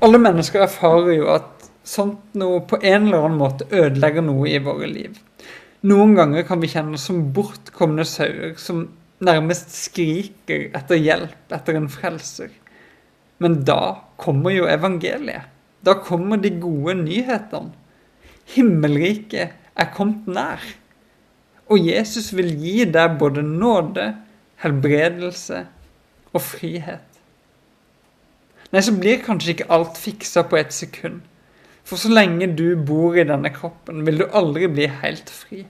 Alle 0.05 0.19
mennesker 0.21 0.65
erfarer 0.65 1.15
jo 1.15 1.29
at 1.33 1.54
sånt 1.85 2.35
noe 2.39 2.63
på 2.69 2.81
en 2.81 3.07
eller 3.07 3.27
annen 3.27 3.41
måte 3.41 3.69
ødelegger 3.71 4.25
noe 4.25 4.49
i 4.51 4.61
våre 4.65 4.89
liv. 4.91 5.17
Noen 5.85 6.15
ganger 6.17 6.47
kan 6.49 6.63
vi 6.63 6.71
kjenne 6.73 6.97
oss 6.97 7.07
som 7.11 7.27
bortkomne 7.37 8.07
sauer 8.09 8.55
som 8.61 8.87
nærmest 9.25 9.73
skriker 9.77 10.71
etter 10.77 11.01
hjelp, 11.01 11.37
etter 11.53 11.77
en 11.77 11.91
frelser. 11.93 12.53
Men 13.43 13.61
da 13.69 14.07
kommer 14.21 14.55
jo 14.55 14.69
evangeliet. 14.71 15.51
Da 15.85 15.99
kommer 16.01 16.41
de 16.41 16.55
gode 16.57 16.95
nyhetene. 17.03 17.75
Himmelriket 18.55 19.53
er 19.77 19.91
kommet 19.93 20.29
nær. 20.29 20.63
Og 21.69 21.81
Jesus 21.81 22.31
vil 22.37 22.51
gi 22.61 22.85
deg 22.89 23.19
både 23.21 23.45
nåde, 23.45 24.11
helbredelse 24.65 25.65
og 26.33 26.41
frihet. 26.45 27.05
Nei, 28.73 28.83
så 28.83 28.95
blir 28.97 29.21
kanskje 29.25 29.55
ikke 29.55 29.71
alt 29.73 30.01
fiksa 30.01 30.45
på 30.49 30.59
et 30.59 30.73
sekund. 30.75 31.21
For 31.85 32.01
så 32.01 32.11
lenge 32.13 32.49
du 32.57 32.77
bor 32.81 33.17
i 33.17 33.27
denne 33.29 33.51
kroppen, 33.53 34.05
vil 34.07 34.23
du 34.23 34.27
aldri 34.33 34.71
bli 34.73 34.89
helt 35.03 35.31
fri. 35.33 35.65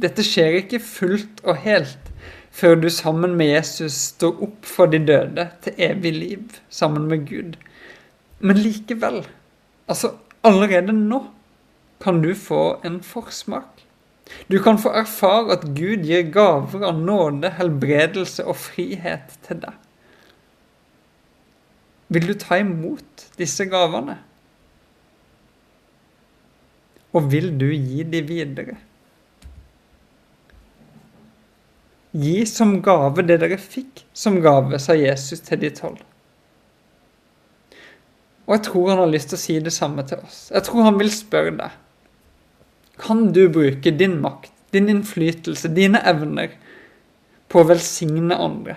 Dette 0.00 0.24
skjer 0.26 0.58
ikke 0.62 0.80
fullt 0.82 1.44
og 1.44 1.60
helt 1.62 2.10
før 2.54 2.78
du 2.78 2.88
sammen 2.90 3.34
med 3.38 3.50
Jesus 3.50 3.96
står 4.14 4.42
opp 4.46 4.66
for 4.66 4.90
de 4.90 5.00
døde 5.02 5.48
til 5.62 5.78
evig 5.88 6.12
liv 6.14 6.58
sammen 6.70 7.08
med 7.10 7.26
Gud. 7.28 7.56
Men 8.38 8.60
likevel, 8.62 9.24
altså 9.90 10.14
allerede 10.46 10.94
nå, 10.94 11.24
kan 12.02 12.20
du 12.22 12.34
få 12.34 12.80
en 12.84 13.00
forsmak. 13.02 13.84
Du 14.50 14.58
kan 14.62 14.78
få 14.78 14.92
erfare 14.96 15.52
at 15.56 15.66
Gud 15.76 16.04
gir 16.06 16.26
gaver 16.32 16.84
av 16.88 16.98
nåde, 17.00 17.50
helbredelse 17.58 18.44
og 18.46 18.56
frihet 18.56 19.38
til 19.46 19.60
deg. 19.64 19.83
Vil 22.12 22.26
du 22.28 22.34
ta 22.38 22.58
imot 22.60 23.28
disse 23.38 23.66
gavene? 23.70 24.18
Og 27.14 27.30
vil 27.30 27.52
du 27.58 27.68
gi 27.70 28.02
de 28.10 28.20
videre? 28.26 28.76
Gi 32.14 32.44
som 32.46 32.76
gave 32.84 33.24
det 33.26 33.40
dere 33.42 33.58
fikk 33.58 34.04
som 34.14 34.36
gave, 34.42 34.78
sa 34.78 34.94
Jesus 34.94 35.42
til 35.46 35.62
de 35.64 35.70
tolv. 35.74 36.02
Og 38.44 38.58
jeg 38.58 38.64
tror 38.68 38.90
han 38.92 39.00
har 39.00 39.10
lyst 39.10 39.32
til 39.32 39.38
å 39.38 39.42
si 39.42 39.56
det 39.64 39.72
samme 39.74 40.04
til 40.06 40.20
oss. 40.22 40.48
Jeg 40.52 40.66
tror 40.66 40.86
han 40.90 40.98
vil 41.00 41.10
spørre 41.10 41.54
deg. 41.58 41.78
Kan 43.00 43.30
du 43.34 43.46
bruke 43.50 43.90
din 43.90 44.20
makt, 44.22 44.52
din 44.74 44.90
innflytelse, 44.92 45.70
dine 45.74 46.02
evner 46.06 46.52
på 47.50 47.62
å 47.62 47.68
velsigne 47.72 48.36
andre? 48.38 48.76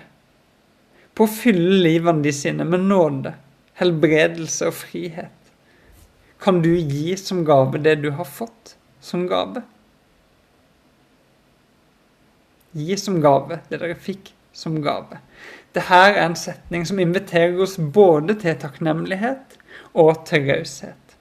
På 1.18 1.26
å 1.26 1.34
fylle 1.34 1.80
livene 1.82 2.22
de 2.22 2.30
sine 2.30 2.62
med 2.62 2.84
nåde, 2.86 3.32
helbredelse 3.80 4.68
og 4.70 4.76
frihet. 4.78 5.34
Kan 6.38 6.60
du 6.62 6.70
gi 6.76 7.16
som 7.18 7.42
gave 7.46 7.80
det 7.82 7.96
du 8.04 8.12
har 8.14 8.28
fått 8.30 8.76
som 9.02 9.26
gave? 9.26 9.64
Gi 12.78 12.94
som 13.02 13.18
gave 13.24 13.58
det 13.66 13.80
dere 13.82 13.98
fikk 13.98 14.30
som 14.54 14.78
gave. 14.82 15.18
Dette 15.74 15.98
er 16.06 16.22
en 16.22 16.38
setning 16.38 16.86
som 16.86 17.02
inviterer 17.02 17.58
oss 17.66 17.74
både 17.78 18.38
til 18.38 18.54
takknemlighet 18.62 19.58
og 19.98 20.22
til 20.30 20.46
raushet. 20.52 21.18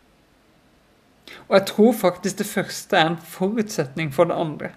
Og 1.47 1.57
jeg 1.57 1.69
tror 1.73 1.93
faktisk 2.05 2.37
det 2.37 2.51
første 2.53 2.97
er 2.97 3.15
en 3.15 3.21
forutsetning 3.33 4.13
for 4.13 4.29
det 4.29 4.37
andre. 4.37 4.75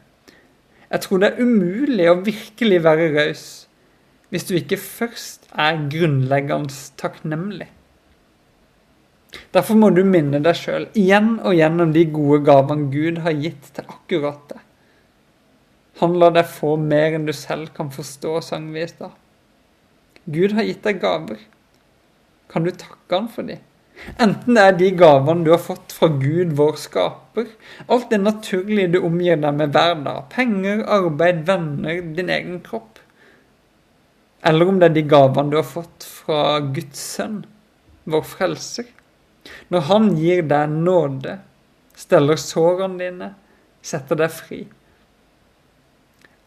Jeg 0.90 1.04
tror 1.04 1.20
det 1.20 1.30
er 1.34 1.44
umulig 1.44 2.08
å 2.08 2.22
virkelig 2.24 2.80
være 2.88 3.12
raus 3.14 3.48
hvis 4.30 4.46
du 4.46 4.54
ikke 4.58 4.78
først 4.80 5.48
er 5.58 5.84
grunnleggende 5.90 6.74
takknemlig. 7.00 7.68
Derfor 9.54 9.78
må 9.78 9.90
du 9.94 10.02
minne 10.06 10.40
deg 10.42 10.58
sjøl 10.58 10.88
igjen 10.98 11.36
og 11.38 11.54
igjen 11.54 11.82
om 11.82 11.94
de 11.94 12.04
gode 12.10 12.40
gavene 12.46 12.90
Gud 12.90 13.22
har 13.24 13.36
gitt 13.38 13.70
til 13.74 13.86
akkurat 13.86 14.42
det. 14.50 14.60
Han 16.00 16.14
lar 16.18 16.34
deg 16.34 16.48
få 16.48 16.76
mer 16.80 17.16
enn 17.16 17.26
du 17.28 17.34
selv 17.36 17.74
kan 17.76 17.90
forstå, 17.92 18.38
sang 18.46 18.70
vi 18.74 18.84
i 18.84 18.90
stad. 18.90 19.12
Gud 20.30 20.54
har 20.56 20.66
gitt 20.66 20.86
deg 20.86 21.02
gaver. 21.02 21.42
Kan 22.50 22.64
du 22.66 22.70
takke 22.72 23.18
han 23.18 23.28
for 23.30 23.46
dem? 23.46 23.60
Enten 24.16 24.56
det 24.56 24.62
er 24.64 24.76
de 24.78 24.88
gavene 24.96 25.44
du 25.44 25.50
har 25.52 25.60
fått 25.60 25.92
fra 25.92 26.08
Gud, 26.08 26.54
vår 26.56 26.78
skaper, 26.80 27.50
alt 27.92 28.08
det 28.12 28.20
naturlige 28.22 28.94
du 28.94 29.02
omgir 29.04 29.36
deg 29.42 29.58
med 29.58 29.74
hver 29.74 29.98
dag, 30.06 30.22
penger, 30.32 30.80
arbeid, 30.88 31.42
venner, 31.48 32.00
din 32.16 32.32
egen 32.32 32.62
kropp, 32.64 33.02
eller 34.42 34.68
om 34.68 34.78
det 34.80 34.90
er 34.90 34.96
de 34.96 35.04
gavene 35.08 35.52
du 35.52 35.58
har 35.58 35.68
fått 35.68 36.06
fra 36.06 36.60
Guds 36.72 37.00
sønn, 37.16 37.42
vår 38.08 38.24
frelser. 38.24 38.88
Når 39.68 39.86
han 39.88 40.10
gir 40.16 40.42
deg 40.48 40.72
nåde, 40.72 41.38
steller 41.96 42.40
sårene 42.40 43.00
dine, 43.00 43.32
setter 43.84 44.18
deg 44.20 44.32
fri. 44.32 44.60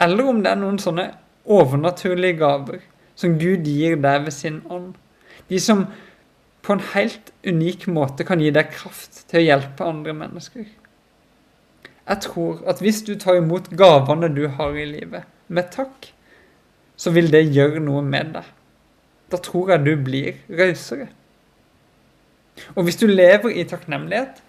Eller 0.02 0.30
om 0.30 0.42
det 0.44 0.52
er 0.52 0.60
noen 0.60 0.80
sånne 0.82 1.12
overnaturlige 1.44 2.40
gaver 2.42 2.82
som 3.20 3.38
Gud 3.40 3.68
gir 3.68 4.00
deg 4.02 4.26
ved 4.26 4.36
sin 4.36 4.62
ånd. 4.74 4.96
De 5.50 5.60
som 5.62 5.86
på 6.64 6.74
en 6.74 6.86
helt 6.94 7.34
unik 7.46 7.86
måte 7.92 8.26
kan 8.26 8.42
gi 8.42 8.50
deg 8.56 8.72
kraft 8.74 9.26
til 9.30 9.42
å 9.42 9.46
hjelpe 9.46 9.86
andre 9.86 10.16
mennesker. 10.18 10.66
Jeg 12.04 12.20
tror 12.26 12.64
at 12.68 12.82
hvis 12.84 13.04
du 13.08 13.14
tar 13.20 13.40
imot 13.40 13.70
gavene 13.80 14.32
du 14.32 14.48
har 14.58 14.76
i 14.76 14.88
livet, 14.88 15.28
med 15.48 15.70
takk, 15.76 16.10
så 16.98 17.14
vil 17.16 17.32
det 17.34 17.46
gjøre 17.50 17.82
noe 17.84 18.04
med 18.06 18.36
deg. 18.38 18.50
Da 19.34 19.40
tror 19.42 19.74
jeg 19.74 19.86
du 19.86 19.94
blir 19.98 20.40
rausere. 20.50 21.10
Og 22.76 22.86
hvis 22.86 23.00
du 23.02 23.08
lever 23.10 23.56
i 23.56 23.66
takknemlighet, 23.66 24.44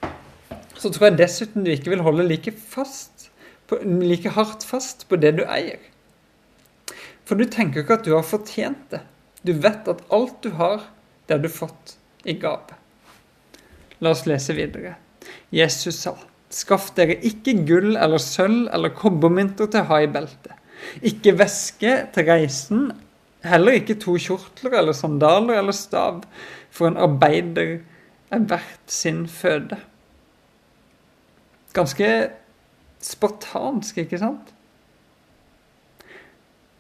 så 0.77 0.91
tror 0.93 1.09
jeg 1.09 1.21
dessuten 1.23 1.65
du 1.65 1.73
ikke 1.73 1.95
vil 1.95 2.05
holde 2.05 2.27
like, 2.29 2.53
fast 2.53 3.15
like 3.83 4.29
hardt 4.29 4.65
fast 4.65 5.07
på 5.09 5.17
det 5.17 5.37
du 5.39 5.45
eier. 5.49 5.81
For 7.25 7.41
du 7.41 7.47
tenker 7.49 7.83
ikke 7.83 7.99
at 7.99 8.05
du 8.05 8.13
har 8.15 8.27
fortjent 8.27 8.91
det. 8.93 9.01
Du 9.45 9.53
vet 9.53 9.89
at 9.89 10.03
alt 10.13 10.43
du 10.45 10.51
har, 10.59 10.85
det 11.27 11.39
har 11.39 11.43
du 11.43 11.49
fått 11.49 11.97
i 12.25 12.37
gave. 12.41 12.77
La 14.01 14.13
oss 14.13 14.27
lese 14.29 14.57
videre. 14.57 14.97
Jesus 15.55 16.03
sa, 16.05 16.15
skaff 16.53 16.91
dere 16.97 17.17
ikke 17.25 17.57
gull 17.65 17.95
eller 17.97 18.21
sølv 18.21 18.69
eller 18.73 18.93
kobbermynter 18.97 19.71
til 19.71 19.85
å 19.85 19.89
ha 19.93 20.03
i 20.05 20.11
beltet. 20.13 20.53
Ikke 21.03 21.35
væske 21.39 21.97
til 22.15 22.29
reisen, 22.29 22.93
heller 23.45 23.81
ikke 23.81 23.99
to 24.01 24.17
kjortler 24.21 24.79
eller 24.81 24.97
sandaler 24.97 25.59
eller 25.61 25.77
stav, 25.77 26.23
for 26.71 26.89
en 26.89 27.01
arbeider 27.01 27.79
er 28.31 28.47
verdt 28.51 28.91
sin 28.91 29.27
føde. 29.29 29.79
Ganske 31.75 32.09
spartansk, 33.05 33.99
ikke 33.99 34.19
sant? 34.19 34.55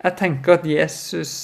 Jeg 0.05 0.17
tenker 0.21 0.59
at 0.59 0.67
Jesus 0.69 1.35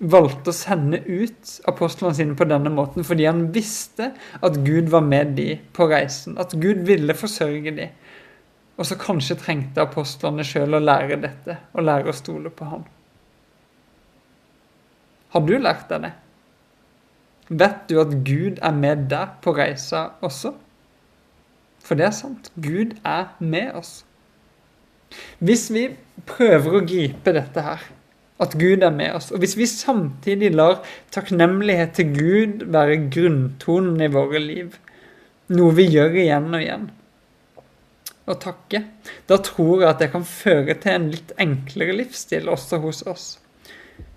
valgte 0.00 0.50
å 0.50 0.56
sende 0.56 1.02
ut 1.04 1.58
apostlene 1.68 2.16
sine 2.16 2.36
på 2.36 2.46
denne 2.48 2.72
måten 2.72 3.04
fordi 3.04 3.26
han 3.28 3.50
visste 3.54 4.10
at 4.40 4.56
Gud 4.64 4.88
var 4.92 5.04
med 5.04 5.34
dem 5.36 5.60
på 5.76 5.86
reisen, 5.90 6.38
at 6.40 6.54
Gud 6.56 6.86
ville 6.88 7.14
forsørge 7.14 7.74
de. 7.76 7.90
Og 8.80 8.88
så 8.88 8.96
kanskje 8.96 9.36
trengte 9.36 9.84
apostlene 9.84 10.44
sjøl 10.46 10.78
å 10.78 10.80
lære 10.80 11.20
dette, 11.20 11.58
og 11.76 11.84
lære 11.84 12.08
å 12.08 12.16
stole 12.16 12.48
på 12.48 12.68
ham. 12.70 12.86
Har 15.34 15.44
du 15.46 15.54
lært 15.60 15.90
deg 15.92 16.06
det? 16.08 16.12
Vet 17.60 17.80
du 17.90 17.98
at 18.00 18.12
Gud 18.26 18.60
er 18.64 18.74
med 18.74 19.04
deg 19.10 19.36
på 19.44 19.52
reisa 19.54 20.06
også? 20.24 20.54
For 21.84 21.98
det 21.98 22.06
er 22.08 22.16
sant. 22.16 22.50
Gud 22.56 22.96
er 23.04 23.34
med 23.38 23.74
oss. 23.76 24.00
Hvis 25.42 25.68
vi 25.74 25.88
prøver 26.28 26.78
å 26.78 26.84
gripe 26.86 27.34
dette 27.34 27.64
her, 27.66 27.82
at 28.40 28.54
Gud 28.56 28.84
er 28.86 28.94
med 28.94 29.18
oss, 29.18 29.28
og 29.34 29.42
hvis 29.42 29.56
vi 29.58 29.66
samtidig 29.68 30.54
lar 30.54 30.78
takknemlighet 31.12 31.92
til 31.98 32.14
Gud 32.14 32.62
være 32.72 33.02
grunntonen 33.12 34.00
i 34.00 34.08
våre 34.14 34.40
liv, 34.40 34.78
noe 35.52 35.74
vi 35.76 35.84
gjør 35.90 36.16
igjen 36.22 36.48
og 36.48 36.62
igjen, 36.62 36.86
og 38.30 38.40
takke, 38.42 38.84
da 39.26 39.38
tror 39.42 39.82
jeg 39.82 39.90
at 39.90 40.00
det 40.02 40.10
kan 40.14 40.24
føre 40.26 40.76
til 40.80 40.96
en 40.96 41.10
litt 41.12 41.34
enklere 41.40 41.96
livsstil 41.98 42.48
også 42.50 42.80
hos 42.84 43.02
oss. 43.10 43.26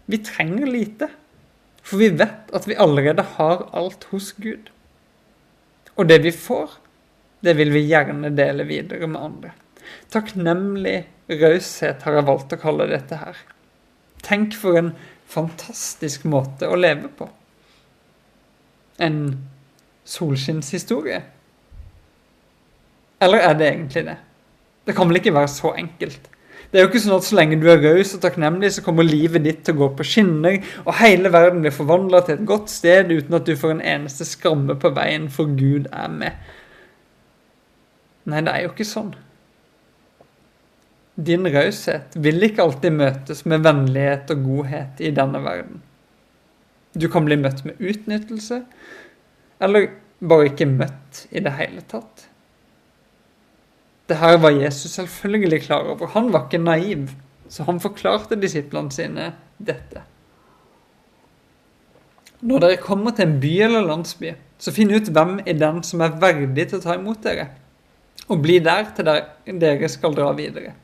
Vi 0.05 0.19
trenger 0.23 0.69
lite. 0.69 1.09
For 1.83 1.99
vi 1.99 2.13
vet 2.15 2.51
at 2.55 2.67
vi 2.67 2.79
allerede 2.79 3.25
har 3.35 3.65
alt 3.75 4.07
hos 4.13 4.31
Gud. 4.39 4.69
Og 5.99 6.07
det 6.07 6.21
vi 6.23 6.31
får, 6.31 6.77
det 7.43 7.57
vil 7.59 7.73
vi 7.75 7.83
gjerne 7.89 8.31
dele 8.31 8.63
videre 8.69 9.09
med 9.11 9.19
andre. 9.19 9.51
Takknemlig 10.13 11.01
raushet 11.27 12.05
har 12.07 12.17
jeg 12.17 12.27
valgt 12.29 12.55
å 12.55 12.61
kalle 12.61 12.87
dette 12.87 13.19
her. 13.19 13.35
Tenk 14.23 14.55
for 14.55 14.79
en 14.79 14.93
fantastisk 15.27 16.23
måte 16.29 16.69
å 16.71 16.79
leve 16.79 17.11
på. 17.11 17.27
En 19.03 19.19
solskinnshistorie. 20.07 21.19
Eller 23.23 23.47
er 23.47 23.57
det 23.57 23.71
egentlig 23.71 24.05
det? 24.09 24.19
Det 24.83 24.95
kan 24.97 25.09
vel 25.09 25.21
ikke 25.21 25.35
være 25.35 25.51
så 25.51 25.73
enkelt? 25.79 26.29
Det 26.73 26.79
er 26.79 26.87
jo 26.87 26.89
ikke 26.89 27.03
sånn 27.03 27.19
at 27.19 27.25
så 27.27 27.35
lenge 27.37 27.59
du 27.61 27.67
er 27.69 27.83
raus 27.83 28.15
og 28.15 28.21
takknemlig, 28.23 28.71
så 28.73 28.81
kommer 28.81 29.05
livet 29.05 29.43
ditt 29.45 29.59
til 29.61 29.75
å 29.75 29.83
gå 29.83 29.89
på 29.99 30.05
skinner, 30.09 30.55
og 30.81 30.95
hele 30.97 31.29
verden 31.29 31.61
blir 31.61 31.75
forvandla 31.75 32.23
til 32.25 32.39
et 32.39 32.47
godt 32.49 32.73
sted 32.73 33.11
uten 33.13 33.37
at 33.37 33.45
du 33.45 33.53
får 33.59 33.75
en 33.75 33.83
eneste 33.91 34.25
skramme 34.25 34.73
på 34.81 34.89
veien, 34.95 35.27
for 35.29 35.51
Gud 35.53 35.85
er 35.93 36.09
med. 36.09 36.49
Nei, 38.25 38.41
det 38.41 38.55
er 38.55 38.65
jo 38.65 38.73
ikke 38.73 38.89
sånn. 38.89 39.13
Din 41.29 41.45
raushet 41.53 42.17
vil 42.25 42.49
ikke 42.49 42.65
alltid 42.65 42.97
møtes 42.97 43.45
med 43.45 43.61
vennlighet 43.67 44.33
og 44.33 44.45
godhet 44.47 45.05
i 45.05 45.13
denne 45.13 45.43
verden. 45.45 45.83
Du 46.97 47.05
kan 47.13 47.29
bli 47.29 47.37
møtt 47.37 47.61
med 47.69 47.77
utnyttelse, 47.77 48.63
eller 49.61 49.91
bare 50.25 50.49
ikke 50.49 50.73
møtt 50.73 51.27
i 51.29 51.43
det 51.43 51.53
hele 51.59 51.85
tatt. 51.85 52.31
Det 54.13 54.19
her 54.21 54.37
var 54.37 54.53
Jesus 54.53 54.91
selvfølgelig 54.91 55.63
klar 55.63 55.87
over. 55.89 56.07
Han 56.13 56.27
var 56.33 56.45
ikke 56.45 56.61
naiv, 56.61 57.07
så 57.49 57.63
han 57.65 57.79
forklarte 57.81 58.37
disiplene 58.37 58.91
sine 58.93 59.31
dette. 59.57 60.03
Når 62.43 62.61
dere 62.61 62.77
kommer 62.77 63.15
til 63.15 63.25
en 63.25 63.39
by 63.41 63.53
eller 63.65 63.87
landsby, 63.87 64.35
så 64.61 64.73
finn 64.75 64.93
ut 64.93 65.09
hvem 65.09 65.39
i 65.47 65.55
den 65.57 65.81
som 65.87 66.03
er 66.05 66.13
verdig 66.21 66.67
til 66.69 66.77
å 66.77 66.83
ta 66.83 66.97
imot 66.99 67.23
dere, 67.25 67.47
og 68.27 68.43
bli 68.43 68.59
der 68.61 68.91
til 68.93 69.09
dere 69.63 69.89
skal 69.89 70.13
dra 70.13 70.29
videre. 70.37 70.75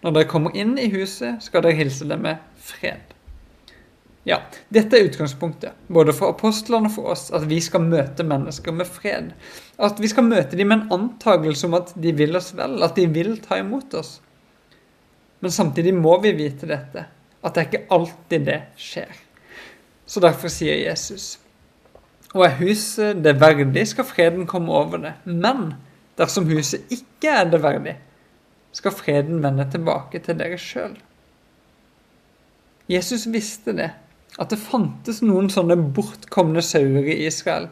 Når 0.00 0.16
dere 0.16 0.30
kommer 0.30 0.56
inn 0.56 0.78
i 0.80 0.88
huset, 0.94 1.42
skal 1.44 1.66
dere 1.66 1.76
hilse 1.82 2.08
dem 2.08 2.24
med 2.24 2.40
fred. 2.56 3.12
Ja, 4.28 4.42
dette 4.68 4.98
er 4.98 5.06
utgangspunktet, 5.08 5.76
både 5.88 6.12
for 6.12 6.34
apostlene 6.34 6.90
og 6.90 6.92
for 6.92 7.12
oss, 7.14 7.30
at 7.32 7.46
vi 7.48 7.56
skal 7.64 7.86
møte 7.86 8.24
mennesker 8.26 8.74
med 8.76 8.88
fred. 8.88 9.30
At 9.80 10.00
vi 10.02 10.10
skal 10.12 10.26
møte 10.28 10.58
dem 10.58 10.68
med 10.68 10.82
en 10.82 10.98
antakelse 10.98 11.70
om 11.70 11.78
at 11.78 11.94
de 11.96 12.12
vil 12.18 12.36
oss 12.36 12.50
vel, 12.56 12.76
at 12.84 12.98
de 13.00 13.06
vil 13.08 13.38
ta 13.40 13.62
imot 13.62 13.96
oss. 13.96 14.18
Men 15.40 15.54
samtidig 15.54 15.94
må 15.96 16.18
vi 16.20 16.34
vite 16.36 16.68
dette, 16.68 17.06
at 17.40 17.54
det 17.56 17.62
er 17.62 17.70
ikke 17.70 17.96
alltid 17.96 18.44
det 18.44 18.58
skjer. 18.76 19.14
Så 20.10 20.20
derfor 20.20 20.50
sier 20.52 20.74
Jesus 20.74 21.38
Og 22.34 22.44
er 22.44 22.58
huset 22.60 23.22
det 23.24 23.40
verdig, 23.40 23.86
skal 23.90 24.06
freden 24.06 24.44
komme 24.46 24.70
over 24.70 25.00
det. 25.02 25.14
Men 25.24 25.72
dersom 26.18 26.46
huset 26.46 26.86
ikke 26.92 27.32
er 27.40 27.48
det 27.50 27.58
verdig, 27.62 27.96
skal 28.72 28.94
freden 28.94 29.40
vende 29.42 29.66
tilbake 29.70 30.20
til 30.22 30.38
dere 30.38 30.58
sjøl. 30.60 30.94
Jesus 32.90 33.26
visste 33.32 33.74
det, 33.74 33.88
at 34.38 34.52
det 34.52 34.60
fantes 34.62 35.22
noen 35.24 35.50
sånne 35.50 35.76
bortkomne 35.96 36.62
sauer 36.62 37.08
i 37.10 37.24
Israel 37.26 37.66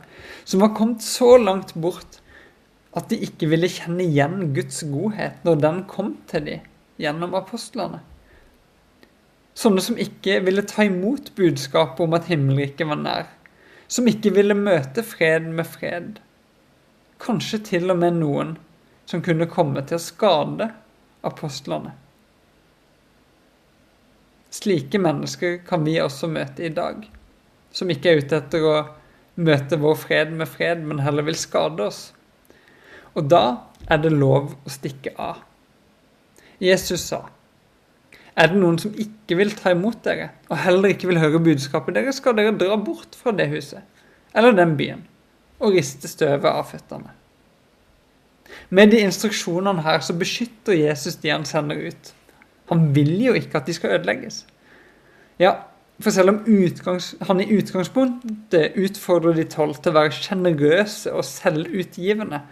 som 0.48 0.64
var 0.64 0.74
kommet 0.74 1.04
så 1.04 1.36
langt 1.38 1.74
bort 1.78 2.18
at 2.98 3.10
de 3.12 3.18
ikke 3.28 3.50
ville 3.52 3.70
kjenne 3.70 4.02
igjen 4.06 4.50
Guds 4.56 4.82
godhet 4.90 5.44
når 5.46 5.60
den 5.62 5.82
kom 5.90 6.14
til 6.30 6.46
dem 6.48 6.64
gjennom 6.98 7.36
apostlene. 7.38 8.00
Sånne 9.58 9.82
som 9.82 9.98
ikke 9.98 10.38
ville 10.46 10.62
ta 10.66 10.86
imot 10.86 11.32
budskapet 11.38 12.04
om 12.04 12.16
at 12.18 12.28
himmelriket 12.30 12.86
var 12.86 12.98
nær. 13.00 13.28
Som 13.90 14.06
ikke 14.10 14.32
ville 14.36 14.54
møte 14.54 15.02
fred 15.06 15.46
med 15.50 15.66
fred. 15.66 16.18
Kanskje 17.22 17.62
til 17.72 17.90
og 17.90 17.98
med 18.02 18.18
noen 18.20 18.56
som 19.08 19.22
kunne 19.24 19.48
komme 19.50 19.82
til 19.86 19.98
å 19.98 20.04
skade 20.04 20.68
apostlene. 21.26 21.94
Slike 24.50 24.98
mennesker 24.98 25.58
kan 25.66 25.84
vi 25.84 25.98
også 26.00 26.28
møte 26.32 26.64
i 26.64 26.72
dag, 26.72 27.02
som 27.72 27.90
ikke 27.92 28.10
er 28.10 28.22
ute 28.22 28.38
etter 28.40 28.64
å 28.64 28.76
møte 29.38 29.78
vår 29.80 29.98
fred 30.00 30.32
med 30.34 30.48
fred, 30.50 30.80
men 30.84 31.02
heller 31.04 31.26
vil 31.26 31.36
skade 31.38 31.84
oss. 31.84 32.00
Og 33.14 33.28
da 33.28 33.42
er 33.88 34.00
det 34.02 34.14
lov 34.14 34.54
å 34.56 34.72
stikke 34.72 35.12
av. 35.20 35.44
Jesus 36.62 37.04
sa, 37.10 37.26
er 38.38 38.50
det 38.50 38.58
noen 38.58 38.78
som 38.80 38.94
ikke 38.98 39.36
vil 39.38 39.52
ta 39.58 39.72
imot 39.74 40.00
dere, 40.06 40.30
og 40.48 40.60
heller 40.62 40.94
ikke 40.94 41.10
vil 41.10 41.20
høre 41.20 41.42
budskapet 41.42 41.96
deres, 41.98 42.18
skal 42.22 42.36
dere 42.38 42.56
dra 42.56 42.76
bort 42.80 43.18
fra 43.18 43.34
det 43.34 43.48
huset, 43.52 43.82
eller 44.34 44.56
den 44.56 44.76
byen, 44.78 45.04
og 45.58 45.74
riste 45.74 46.10
støvet 46.10 46.48
av 46.48 46.66
føttene. 46.70 47.14
Med 48.70 48.92
de 48.92 49.00
instruksjonene 49.04 49.82
her 49.84 50.00
så 50.04 50.14
beskytter 50.16 50.76
Jesus 50.76 51.18
de 51.22 51.32
han 51.32 51.46
sender 51.48 51.88
ut. 51.88 52.12
Han 52.68 52.88
vil 52.94 53.14
jo 53.24 53.34
ikke 53.38 53.60
at 53.60 53.68
de 53.68 53.74
skal 53.76 53.96
ødelegges. 53.96 54.42
Ja, 55.40 55.54
for 56.00 56.14
selv 56.14 56.30
om 56.30 56.42
utgangs, 56.46 57.14
han 57.26 57.40
i 57.40 57.48
utgangspunktet 57.58 58.76
utfordrer 58.78 59.34
de 59.34 59.46
tolv 59.50 59.80
til 59.82 59.90
å 59.90 59.98
være 59.98 60.14
sjenerøse 60.14 61.14
og 61.14 61.26
selvutgivende, 61.26 62.42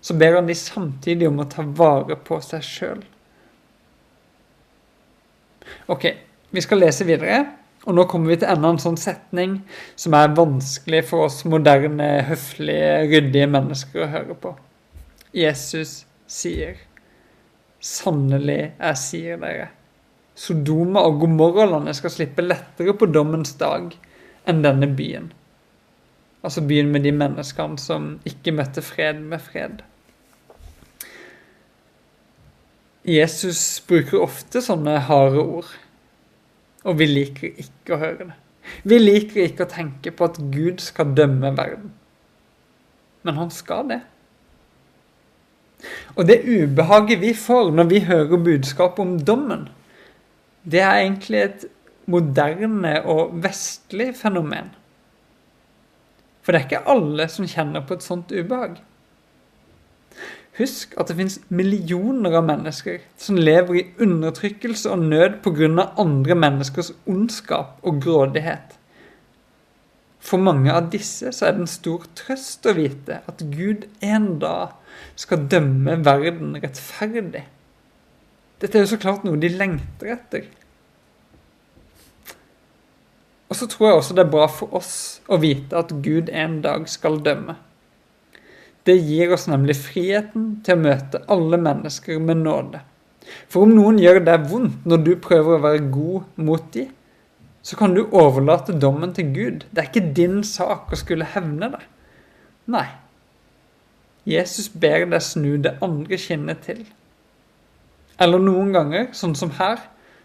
så 0.00 0.16
ber 0.20 0.36
han 0.36 0.48
de 0.48 0.56
samtidig 0.56 1.28
om 1.28 1.40
å 1.40 1.48
ta 1.48 1.64
vare 1.64 2.16
på 2.16 2.40
seg 2.44 2.64
sjøl. 2.64 3.00
Ok, 5.92 6.06
vi 6.50 6.64
skal 6.64 6.82
lese 6.82 7.06
videre, 7.08 7.40
og 7.86 7.96
nå 7.96 8.04
kommer 8.10 8.34
vi 8.34 8.40
til 8.42 8.50
enda 8.52 8.74
en 8.74 8.82
sånn 8.82 8.98
setning 9.00 9.60
som 9.96 10.16
er 10.16 10.34
vanskelig 10.36 11.06
for 11.08 11.28
oss 11.28 11.40
moderne, 11.48 12.10
høflige, 12.28 12.92
ryddige 13.08 13.48
mennesker 13.48 14.04
å 14.04 14.12
høre 14.12 14.36
på. 14.36 14.52
Jesus 15.36 16.02
sier 16.28 16.76
Sannelig, 17.80 18.74
jeg 18.76 19.00
sier 19.00 19.38
dere, 19.40 19.70
Sodoma 20.36 21.02
og 21.08 21.20
Gomorralandet 21.22 21.96
skal 21.98 22.12
slippe 22.12 22.44
lettere 22.44 22.94
på 22.96 23.08
dommens 23.08 23.54
dag 23.60 23.90
enn 24.48 24.60
denne 24.64 24.88
byen. 24.96 25.30
Altså 26.44 26.64
byen 26.64 26.92
med 26.92 27.04
de 27.04 27.12
menneskene 27.12 27.80
som 27.80 28.12
ikke 28.28 28.54
møtte 28.56 28.84
fred 28.84 29.20
med 29.20 29.42
fred. 29.44 29.82
Jesus 33.04 33.62
bruker 33.88 34.20
ofte 34.20 34.60
sånne 34.64 34.98
harde 35.08 35.40
ord, 35.40 35.68
og 36.84 36.98
vi 37.00 37.08
liker 37.08 37.60
ikke 37.64 37.96
å 37.96 38.00
høre 38.00 38.30
det. 38.30 38.36
Vi 38.84 39.00
liker 39.00 39.44
ikke 39.46 39.64
å 39.64 39.72
tenke 39.72 40.12
på 40.12 40.28
at 40.28 40.40
Gud 40.52 40.84
skal 40.84 41.14
dømme 41.16 41.52
verden. 41.56 41.94
Men 43.24 43.40
han 43.40 43.52
skal 43.52 43.88
det. 43.88 44.00
Og 46.16 46.26
det 46.28 46.42
ubehaget 46.44 47.20
vi 47.20 47.34
får 47.34 47.70
når 47.76 47.88
vi 47.90 48.00
hører 48.08 48.44
budskapet 48.44 49.04
om 49.04 49.18
dommen, 49.20 49.68
det 50.64 50.80
er 50.80 51.00
egentlig 51.00 51.40
et 51.42 51.64
moderne 52.10 53.00
og 53.08 53.32
vestlig 53.42 54.12
fenomen. 54.16 54.72
For 56.42 56.52
det 56.52 56.60
er 56.60 56.68
ikke 56.68 56.88
alle 56.90 57.28
som 57.28 57.48
kjenner 57.48 57.84
på 57.86 57.96
et 57.96 58.04
sånt 58.04 58.32
ubehag. 58.32 58.80
Husk 60.58 60.96
at 61.00 61.08
det 61.08 61.16
finnes 61.16 61.38
millioner 61.48 62.34
av 62.36 62.44
mennesker 62.48 62.98
som 63.20 63.38
lever 63.38 63.78
i 63.78 63.86
undertrykkelse 64.02 64.90
og 64.90 65.06
nød 65.12 65.38
pga. 65.44 65.86
andre 65.96 66.34
menneskers 66.34 66.92
ondskap 67.06 67.78
og 67.82 68.02
grådighet. 68.02 68.79
For 70.20 70.42
mange 70.42 70.72
av 70.72 70.90
disse 70.92 71.32
så 71.32 71.48
er 71.48 71.56
det 71.56 71.64
en 71.64 71.70
stor 71.70 72.04
trøst 72.18 72.66
å 72.68 72.76
vite 72.76 73.22
at 73.30 73.44
Gud 73.54 73.86
en 74.04 74.34
dag 74.42 74.76
skal 75.18 75.46
dømme 75.50 75.96
verden 76.04 76.58
rettferdig. 76.60 77.46
Dette 78.60 78.76
er 78.76 78.84
jo 78.84 78.92
så 78.92 79.00
klart 79.00 79.24
noe 79.24 79.40
de 79.40 79.48
lengter 79.54 80.12
etter. 80.18 80.44
Og 83.50 83.56
så 83.58 83.66
tror 83.66 83.88
jeg 83.88 83.98
også 83.98 84.14
det 84.14 84.26
er 84.26 84.34
bra 84.36 84.44
for 84.52 84.76
oss 84.78 84.92
å 85.26 85.40
vite 85.42 85.80
at 85.80 85.96
Gud 86.04 86.28
en 86.30 86.60
dag 86.62 86.84
skal 86.88 87.18
dømme. 87.24 87.56
Det 88.86 88.94
gir 88.96 89.32
oss 89.34 89.48
nemlig 89.50 89.76
friheten 89.80 90.60
til 90.64 90.76
å 90.76 90.84
møte 90.84 91.24
alle 91.32 91.58
mennesker 91.60 92.20
med 92.22 92.44
nåde. 92.44 92.84
For 93.50 93.66
om 93.66 93.74
noen 93.74 93.98
gjør 94.00 94.22
det 94.26 94.38
vondt 94.50 94.86
når 94.88 95.02
du 95.06 95.12
prøver 95.22 95.56
å 95.56 95.64
være 95.64 95.90
god 95.92 96.40
mot 96.40 96.70
dem, 96.74 96.92
så 97.62 97.76
kan 97.76 97.94
du 97.94 98.06
overlate 98.16 98.78
dommen 98.80 99.12
til 99.14 99.34
Gud. 99.34 99.64
Det 99.70 99.82
er 99.82 99.90
ikke 99.90 100.14
din 100.16 100.40
sak 100.46 100.92
å 100.92 100.98
skulle 100.98 101.28
hevne 101.34 101.72
det. 101.74 101.82
Nei. 102.70 102.86
Jesus 104.28 104.68
ber 104.68 105.04
deg 105.10 105.22
snu 105.24 105.56
det 105.60 105.76
andre 105.84 106.18
kinnet 106.20 106.62
til. 106.64 106.84
Eller 108.20 108.40
noen 108.42 108.72
ganger, 108.72 109.10
sånn 109.16 109.36
som 109.36 109.52
her, 109.56 109.80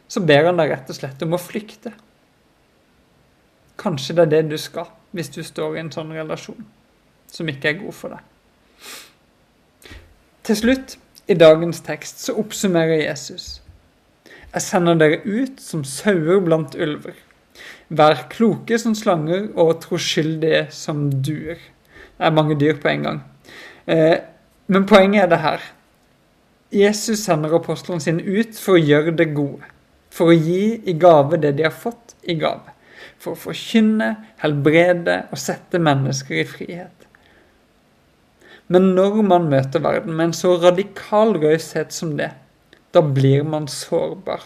så 0.07 0.21
ber 0.23 0.49
han 0.49 0.59
deg 0.59 0.71
rett 0.71 0.91
og 0.91 0.97
slett 0.97 1.23
om 1.25 1.35
å 1.35 1.41
flykte. 1.41 1.93
Kanskje 3.79 4.15
det 4.15 4.25
er 4.25 4.33
det 4.35 4.43
du 4.53 4.57
skal 4.61 4.91
hvis 5.15 5.31
du 5.31 5.41
står 5.43 5.77
i 5.77 5.83
en 5.83 5.91
sånn 5.91 6.11
relasjon 6.15 6.65
som 7.31 7.49
ikke 7.51 7.71
er 7.71 7.79
god 7.79 7.95
for 7.95 8.15
deg. 8.15 8.23
Til 10.45 10.59
slutt, 10.59 10.97
i 11.27 11.33
dagens 11.33 11.79
tekst, 11.81 12.19
så 12.21 12.35
oppsummerer 12.37 13.01
Jesus. 13.01 13.61
Jeg 14.55 14.63
sender 14.63 14.95
dere 14.95 15.17
ut 15.27 15.59
som 15.59 15.81
sauer 15.83 16.39
blant 16.43 16.77
ulver. 16.79 17.15
Vær 17.91 18.21
kloke 18.31 18.77
som 18.79 18.93
slanger 18.95 19.49
og 19.59 19.81
troskyldige 19.83 20.69
som 20.71 21.09
duer. 21.11 21.59
Det 22.15 22.23
er 22.23 22.31
mange 22.31 22.55
dyr 22.59 22.77
på 22.79 22.87
en 22.87 23.03
gang. 23.03 23.19
Eh, 23.91 24.21
men 24.71 24.87
poenget 24.87 25.25
er 25.25 25.31
det 25.33 25.41
her. 25.43 25.65
Jesus 26.71 27.25
sender 27.25 27.57
apostlene 27.57 28.01
sine 28.01 28.23
ut 28.23 28.55
for 28.55 28.77
å 28.77 28.85
gjøre 28.85 29.11
det 29.19 29.33
gode. 29.35 29.67
For 30.15 30.31
å 30.31 30.37
gi 30.37 30.79
i 30.87 30.95
gave 30.95 31.41
det 31.43 31.57
de 31.59 31.67
har 31.67 31.75
fått 31.75 32.15
i 32.23 32.37
gave. 32.39 32.71
For 33.19 33.35
å 33.35 33.41
forkynne, 33.49 34.13
helbrede 34.39 35.25
og 35.35 35.41
sette 35.41 35.83
mennesker 35.83 36.39
i 36.39 36.47
frihet. 36.47 37.05
Men 38.71 38.93
når 38.95 39.19
man 39.27 39.51
møter 39.51 39.83
verden 39.83 40.15
med 40.15 40.29
en 40.29 40.39
så 40.39 40.55
radikal 40.63 41.35
raushet 41.43 41.91
som 41.93 42.15
det, 42.17 42.31
da 42.95 43.01
blir 43.03 43.43
man 43.43 43.67
sårbar. 43.67 44.43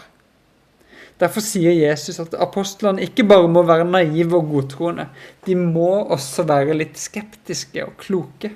Derfor 1.20 1.44
sier 1.44 1.74
Jesus 1.76 2.18
at 2.22 2.34
apostlene 2.40 3.04
ikke 3.04 3.26
bare 3.28 3.48
må 3.52 3.62
være 3.68 3.84
naive 3.86 4.38
og 4.40 4.48
godtroende, 4.54 5.10
de 5.46 5.54
må 5.58 5.90
også 6.16 6.46
være 6.48 6.78
litt 6.78 6.98
skeptiske 6.98 7.84
og 7.84 7.98
kloke. 8.00 8.54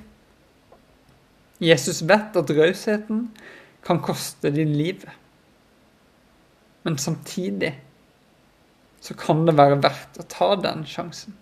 Jesus 1.62 2.02
vet 2.08 2.36
at 2.40 2.52
rausheten 2.56 3.28
kan 3.84 4.00
koste 4.02 4.50
din 4.50 4.72
livet. 4.74 5.12
Men 6.84 6.98
samtidig 6.98 7.74
så 9.04 9.14
kan 9.20 9.44
det 9.44 9.56
være 9.56 9.82
verdt 9.84 10.20
å 10.20 10.28
ta 10.28 10.54
den 10.56 10.86
sjansen. 10.88 11.36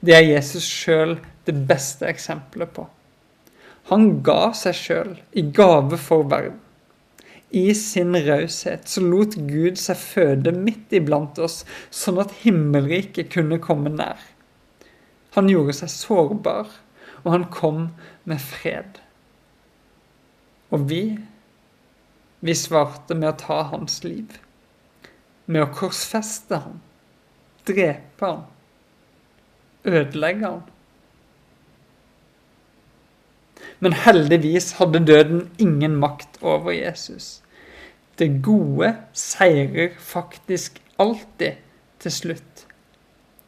Det 0.00 0.14
er 0.14 0.28
Jesus 0.28 0.66
sjøl 0.66 1.16
det 1.46 1.54
beste 1.66 2.06
eksempelet 2.06 2.70
på. 2.74 2.86
Han 3.90 4.20
ga 4.22 4.52
seg 4.54 4.78
sjøl 4.78 5.16
i 5.34 5.42
gave 5.54 5.98
for 5.98 6.26
verden. 6.30 6.61
I 7.52 7.74
sin 7.76 8.16
raushet 8.16 8.88
så 8.88 9.02
lot 9.04 9.34
Gud 9.36 9.76
seg 9.76 9.98
føde 10.00 10.54
midt 10.56 10.94
iblant 10.96 11.36
oss, 11.42 11.62
sånn 11.92 12.20
at 12.22 12.32
himmelriket 12.40 13.28
kunne 13.34 13.60
komme 13.60 13.92
nær. 13.92 14.20
Han 15.36 15.50
gjorde 15.52 15.74
seg 15.76 15.92
sårbar, 15.92 16.72
og 17.22 17.28
han 17.34 17.44
kom 17.52 17.90
med 18.28 18.40
fred. 18.40 19.02
Og 20.72 20.88
vi, 20.88 21.02
vi 22.40 22.56
svarte 22.56 23.16
med 23.18 23.34
å 23.34 23.38
ta 23.44 23.60
hans 23.68 24.00
liv. 24.06 24.38
Med 25.44 25.66
å 25.66 25.72
korsfeste 25.76 26.62
ham, 26.64 26.80
drepe 27.68 28.28
ham, 28.32 28.46
ødelegge 29.84 30.48
ham. 30.48 30.71
Men 33.82 33.96
heldigvis 33.98 34.76
hadde 34.78 35.00
døden 35.06 35.48
ingen 35.58 35.96
makt 35.98 36.38
over 36.40 36.70
Jesus. 36.70 37.40
Det 38.18 38.28
gode 38.42 38.92
seirer 39.12 39.96
faktisk 39.98 40.78
alltid 41.02 41.58
til 42.00 42.14
slutt. 42.14 42.66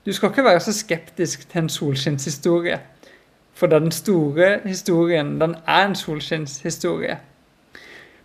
Du 0.07 0.13
skal 0.13 0.33
ikke 0.33 0.45
være 0.45 0.61
så 0.61 0.75
skeptisk 0.75 1.47
til 1.51 1.63
en 1.63 1.69
solskinnshistorie. 1.69 2.81
For 3.55 3.71
den 3.71 3.93
store 3.95 4.59
historien, 4.67 5.41
den 5.41 5.55
er 5.67 5.87
en 5.87 5.95
solskinnshistorie. 5.95 7.21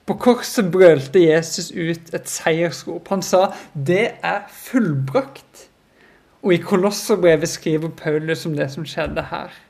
På 0.05 0.17
korset 0.17 0.71
brølte 0.71 1.21
Jesus 1.21 1.71
ut 1.71 2.13
et 2.13 2.29
seiersrop. 2.29 3.07
Han 3.07 3.21
sa 3.21 3.53
'Det 3.75 4.11
er 4.23 4.39
fullbrakt'. 4.49 5.67
Og 6.41 6.53
i 6.53 6.57
Kolosserbrevet 6.57 7.49
skriver 7.49 7.89
Paulus 7.89 8.45
om 8.45 8.55
det 8.55 8.71
som 8.71 8.85
skjedde 8.85 9.21
her 9.29 9.68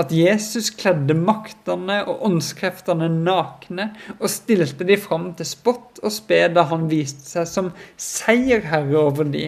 at 0.00 0.12
Jesus 0.12 0.70
kledde 0.74 1.14
maktene 1.14 2.00
og 2.08 2.24
åndskreftene 2.26 3.08
nakne 3.12 3.90
og 4.16 4.26
stilte 4.32 4.86
de 4.86 4.96
fram 5.00 5.28
til 5.38 5.48
spott 5.48 6.00
og 6.02 6.14
spe 6.14 6.40
da 6.50 6.66
han 6.70 6.88
viste 6.90 7.28
seg 7.36 7.46
som 7.50 7.70
seierherre 8.00 8.98
over 8.98 9.28
de 9.30 9.46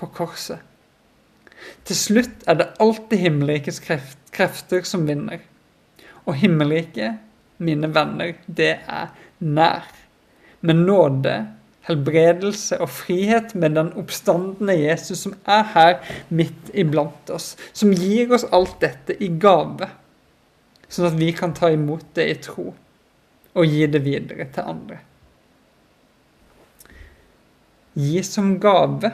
på 0.00 0.08
korset. 0.16 0.58
Til 1.84 1.96
slutt 1.96 2.46
er 2.48 2.58
det 2.58 2.70
alltid 2.82 3.24
himmelrikets 3.24 3.80
krefter 3.84 4.86
som 4.88 5.06
vinner. 5.08 5.42
Og 6.26 6.36
himmelriket, 6.40 7.20
mine 7.60 7.90
venner, 7.92 8.34
det 8.46 8.72
er 8.80 9.10
nær. 9.38 9.88
Med 10.60 10.82
nåde 10.86 11.34
helbredelse 11.90 12.78
og 12.80 12.90
frihet 12.92 13.54
med 13.58 13.74
den 13.76 13.90
oppstandende 13.98 14.76
Jesus 14.78 15.24
som 15.26 15.34
er 15.44 15.66
her 15.74 16.14
midt 16.30 16.70
iblant 16.74 17.30
oss. 17.34 17.56
Som 17.72 17.92
gir 17.92 18.30
oss 18.34 18.46
alt 18.54 18.78
dette 18.82 19.16
i 19.18 19.30
gave, 19.42 19.90
sånn 20.88 21.10
at 21.10 21.18
vi 21.18 21.32
kan 21.36 21.54
ta 21.56 21.70
imot 21.74 22.06
det 22.18 22.28
i 22.30 22.38
tro 22.42 22.70
og 23.50 23.66
gi 23.66 23.86
det 23.90 24.02
videre 24.06 24.46
til 24.54 24.70
andre. 24.72 25.00
Gi 27.98 28.22
som 28.22 28.54
gave 28.62 29.10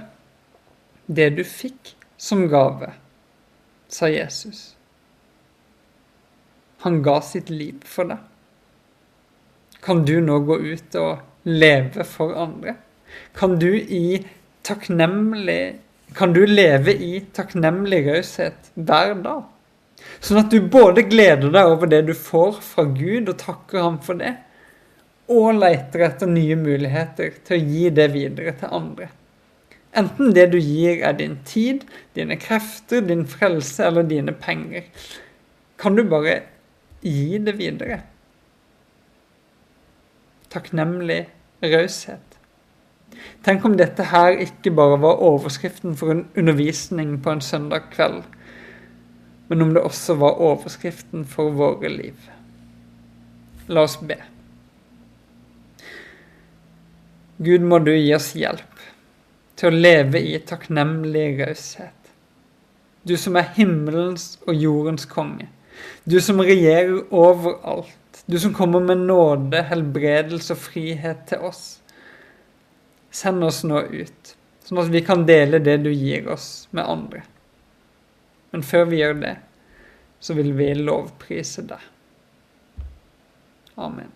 det 1.07 1.31
du 1.39 1.45
fikk 1.49 1.95
som 2.21 2.45
gave, 2.51 2.91
sa 3.89 4.09
Jesus. 4.11 4.75
Han 6.85 7.01
ga 7.03 7.21
sitt 7.25 7.49
liv 7.51 7.81
for 7.89 8.11
deg. 8.11 8.21
Kan 9.87 10.05
du 10.05 10.19
nå 10.21 10.41
gå 10.45 10.59
ut 10.75 10.99
og 11.01 11.23
leve 11.47 12.05
for 12.05 12.35
andre? 12.35 12.77
Kan 13.35 13.59
du 13.59 13.71
i 13.79 14.27
Kan 16.15 16.33
du 16.33 16.47
leve 16.47 16.93
i 16.95 17.21
takknemlig 17.33 18.07
raushet 18.07 18.71
hver 18.75 19.15
dag? 19.23 19.45
Sånn 20.21 20.41
at 20.41 20.51
du 20.51 20.59
både 20.61 21.05
gleder 21.07 21.53
deg 21.53 21.71
over 21.71 21.91
det 21.91 22.03
du 22.09 22.15
får 22.15 22.59
fra 22.65 22.85
Gud, 22.89 23.29
og 23.29 23.39
takker 23.39 23.83
ham 23.83 24.01
for 24.03 24.19
det, 24.19 24.33
og 25.31 25.59
leter 25.59 26.07
etter 26.07 26.31
nye 26.31 26.57
muligheter 26.59 27.39
til 27.47 27.57
å 27.57 27.71
gi 27.71 27.91
det 27.95 28.09
videre 28.15 28.55
til 28.59 28.75
andre. 28.81 29.09
Enten 29.97 30.35
det 30.37 30.49
du 30.53 30.59
gir 30.59 31.05
er 31.07 31.17
din 31.17 31.39
tid, 31.49 31.87
dine 32.15 32.37
krefter, 32.41 33.01
din 33.07 33.25
frelse 33.29 33.87
eller 33.87 34.07
dine 34.07 34.35
penger, 34.37 34.85
kan 35.79 35.97
du 35.97 36.05
bare 36.09 36.41
gi 37.03 37.39
det 37.39 37.57
videre. 37.59 38.03
Takknemlig 40.53 41.25
raushet. 41.63 42.39
Tenk 43.47 43.65
om 43.65 43.77
dette 43.79 44.09
her 44.11 44.37
ikke 44.43 44.73
bare 44.75 44.99
var 45.01 45.23
overskriften 45.23 45.97
for 45.97 46.13
en 46.13 46.25
undervisning 46.37 47.17
på 47.23 47.37
en 47.37 47.45
søndag 47.45 47.91
kveld, 47.93 48.23
men 49.49 49.63
om 49.63 49.75
det 49.75 49.85
også 49.87 50.17
var 50.19 50.41
overskriften 50.43 51.25
for 51.25 51.55
våre 51.55 51.91
liv. 51.93 52.17
La 53.69 53.87
oss 53.87 53.97
be. 53.99 54.19
Gud, 57.39 57.61
må 57.61 57.79
du 57.85 57.93
gi 57.93 58.15
oss 58.17 58.33
hjelp 58.35 58.81
til 59.57 59.71
å 59.71 59.77
leve 59.77 60.21
i 60.21 60.39
takknemlig 60.41 61.29
raushet. 61.41 61.93
Du 63.07 63.15
som 63.21 63.37
er 63.39 63.53
himmelens 63.57 64.35
og 64.47 64.57
jordens 64.57 65.07
konge. 65.07 65.49
Du 66.09 66.19
som 66.25 66.41
regjerer 66.43 67.05
overalt. 67.15 67.93
Du 68.27 68.39
som 68.41 68.55
kommer 68.55 68.81
med 68.81 68.99
nåde, 69.07 69.63
helbredelse 69.63 70.57
og 70.57 70.59
frihet 70.59 71.27
til 71.31 71.45
oss. 71.47 71.65
Send 73.15 73.45
oss 73.47 73.63
nå 73.65 73.85
ut, 73.87 74.33
sånn 74.67 74.83
at 74.83 74.91
vi 74.91 75.03
kan 75.07 75.23
dele 75.29 75.63
det 75.63 75.79
du 75.85 75.93
gir 75.93 76.27
oss, 76.35 76.67
med 76.75 76.85
andre. 76.91 77.23
Men 78.51 78.67
før 78.67 78.91
vi 78.91 78.99
gjør 79.01 79.15
det, 79.23 79.37
så 80.19 80.35
vil 80.35 80.51
vi 80.59 80.73
lovprise 80.75 81.63
deg. 81.71 81.87
Amen. 83.77 84.11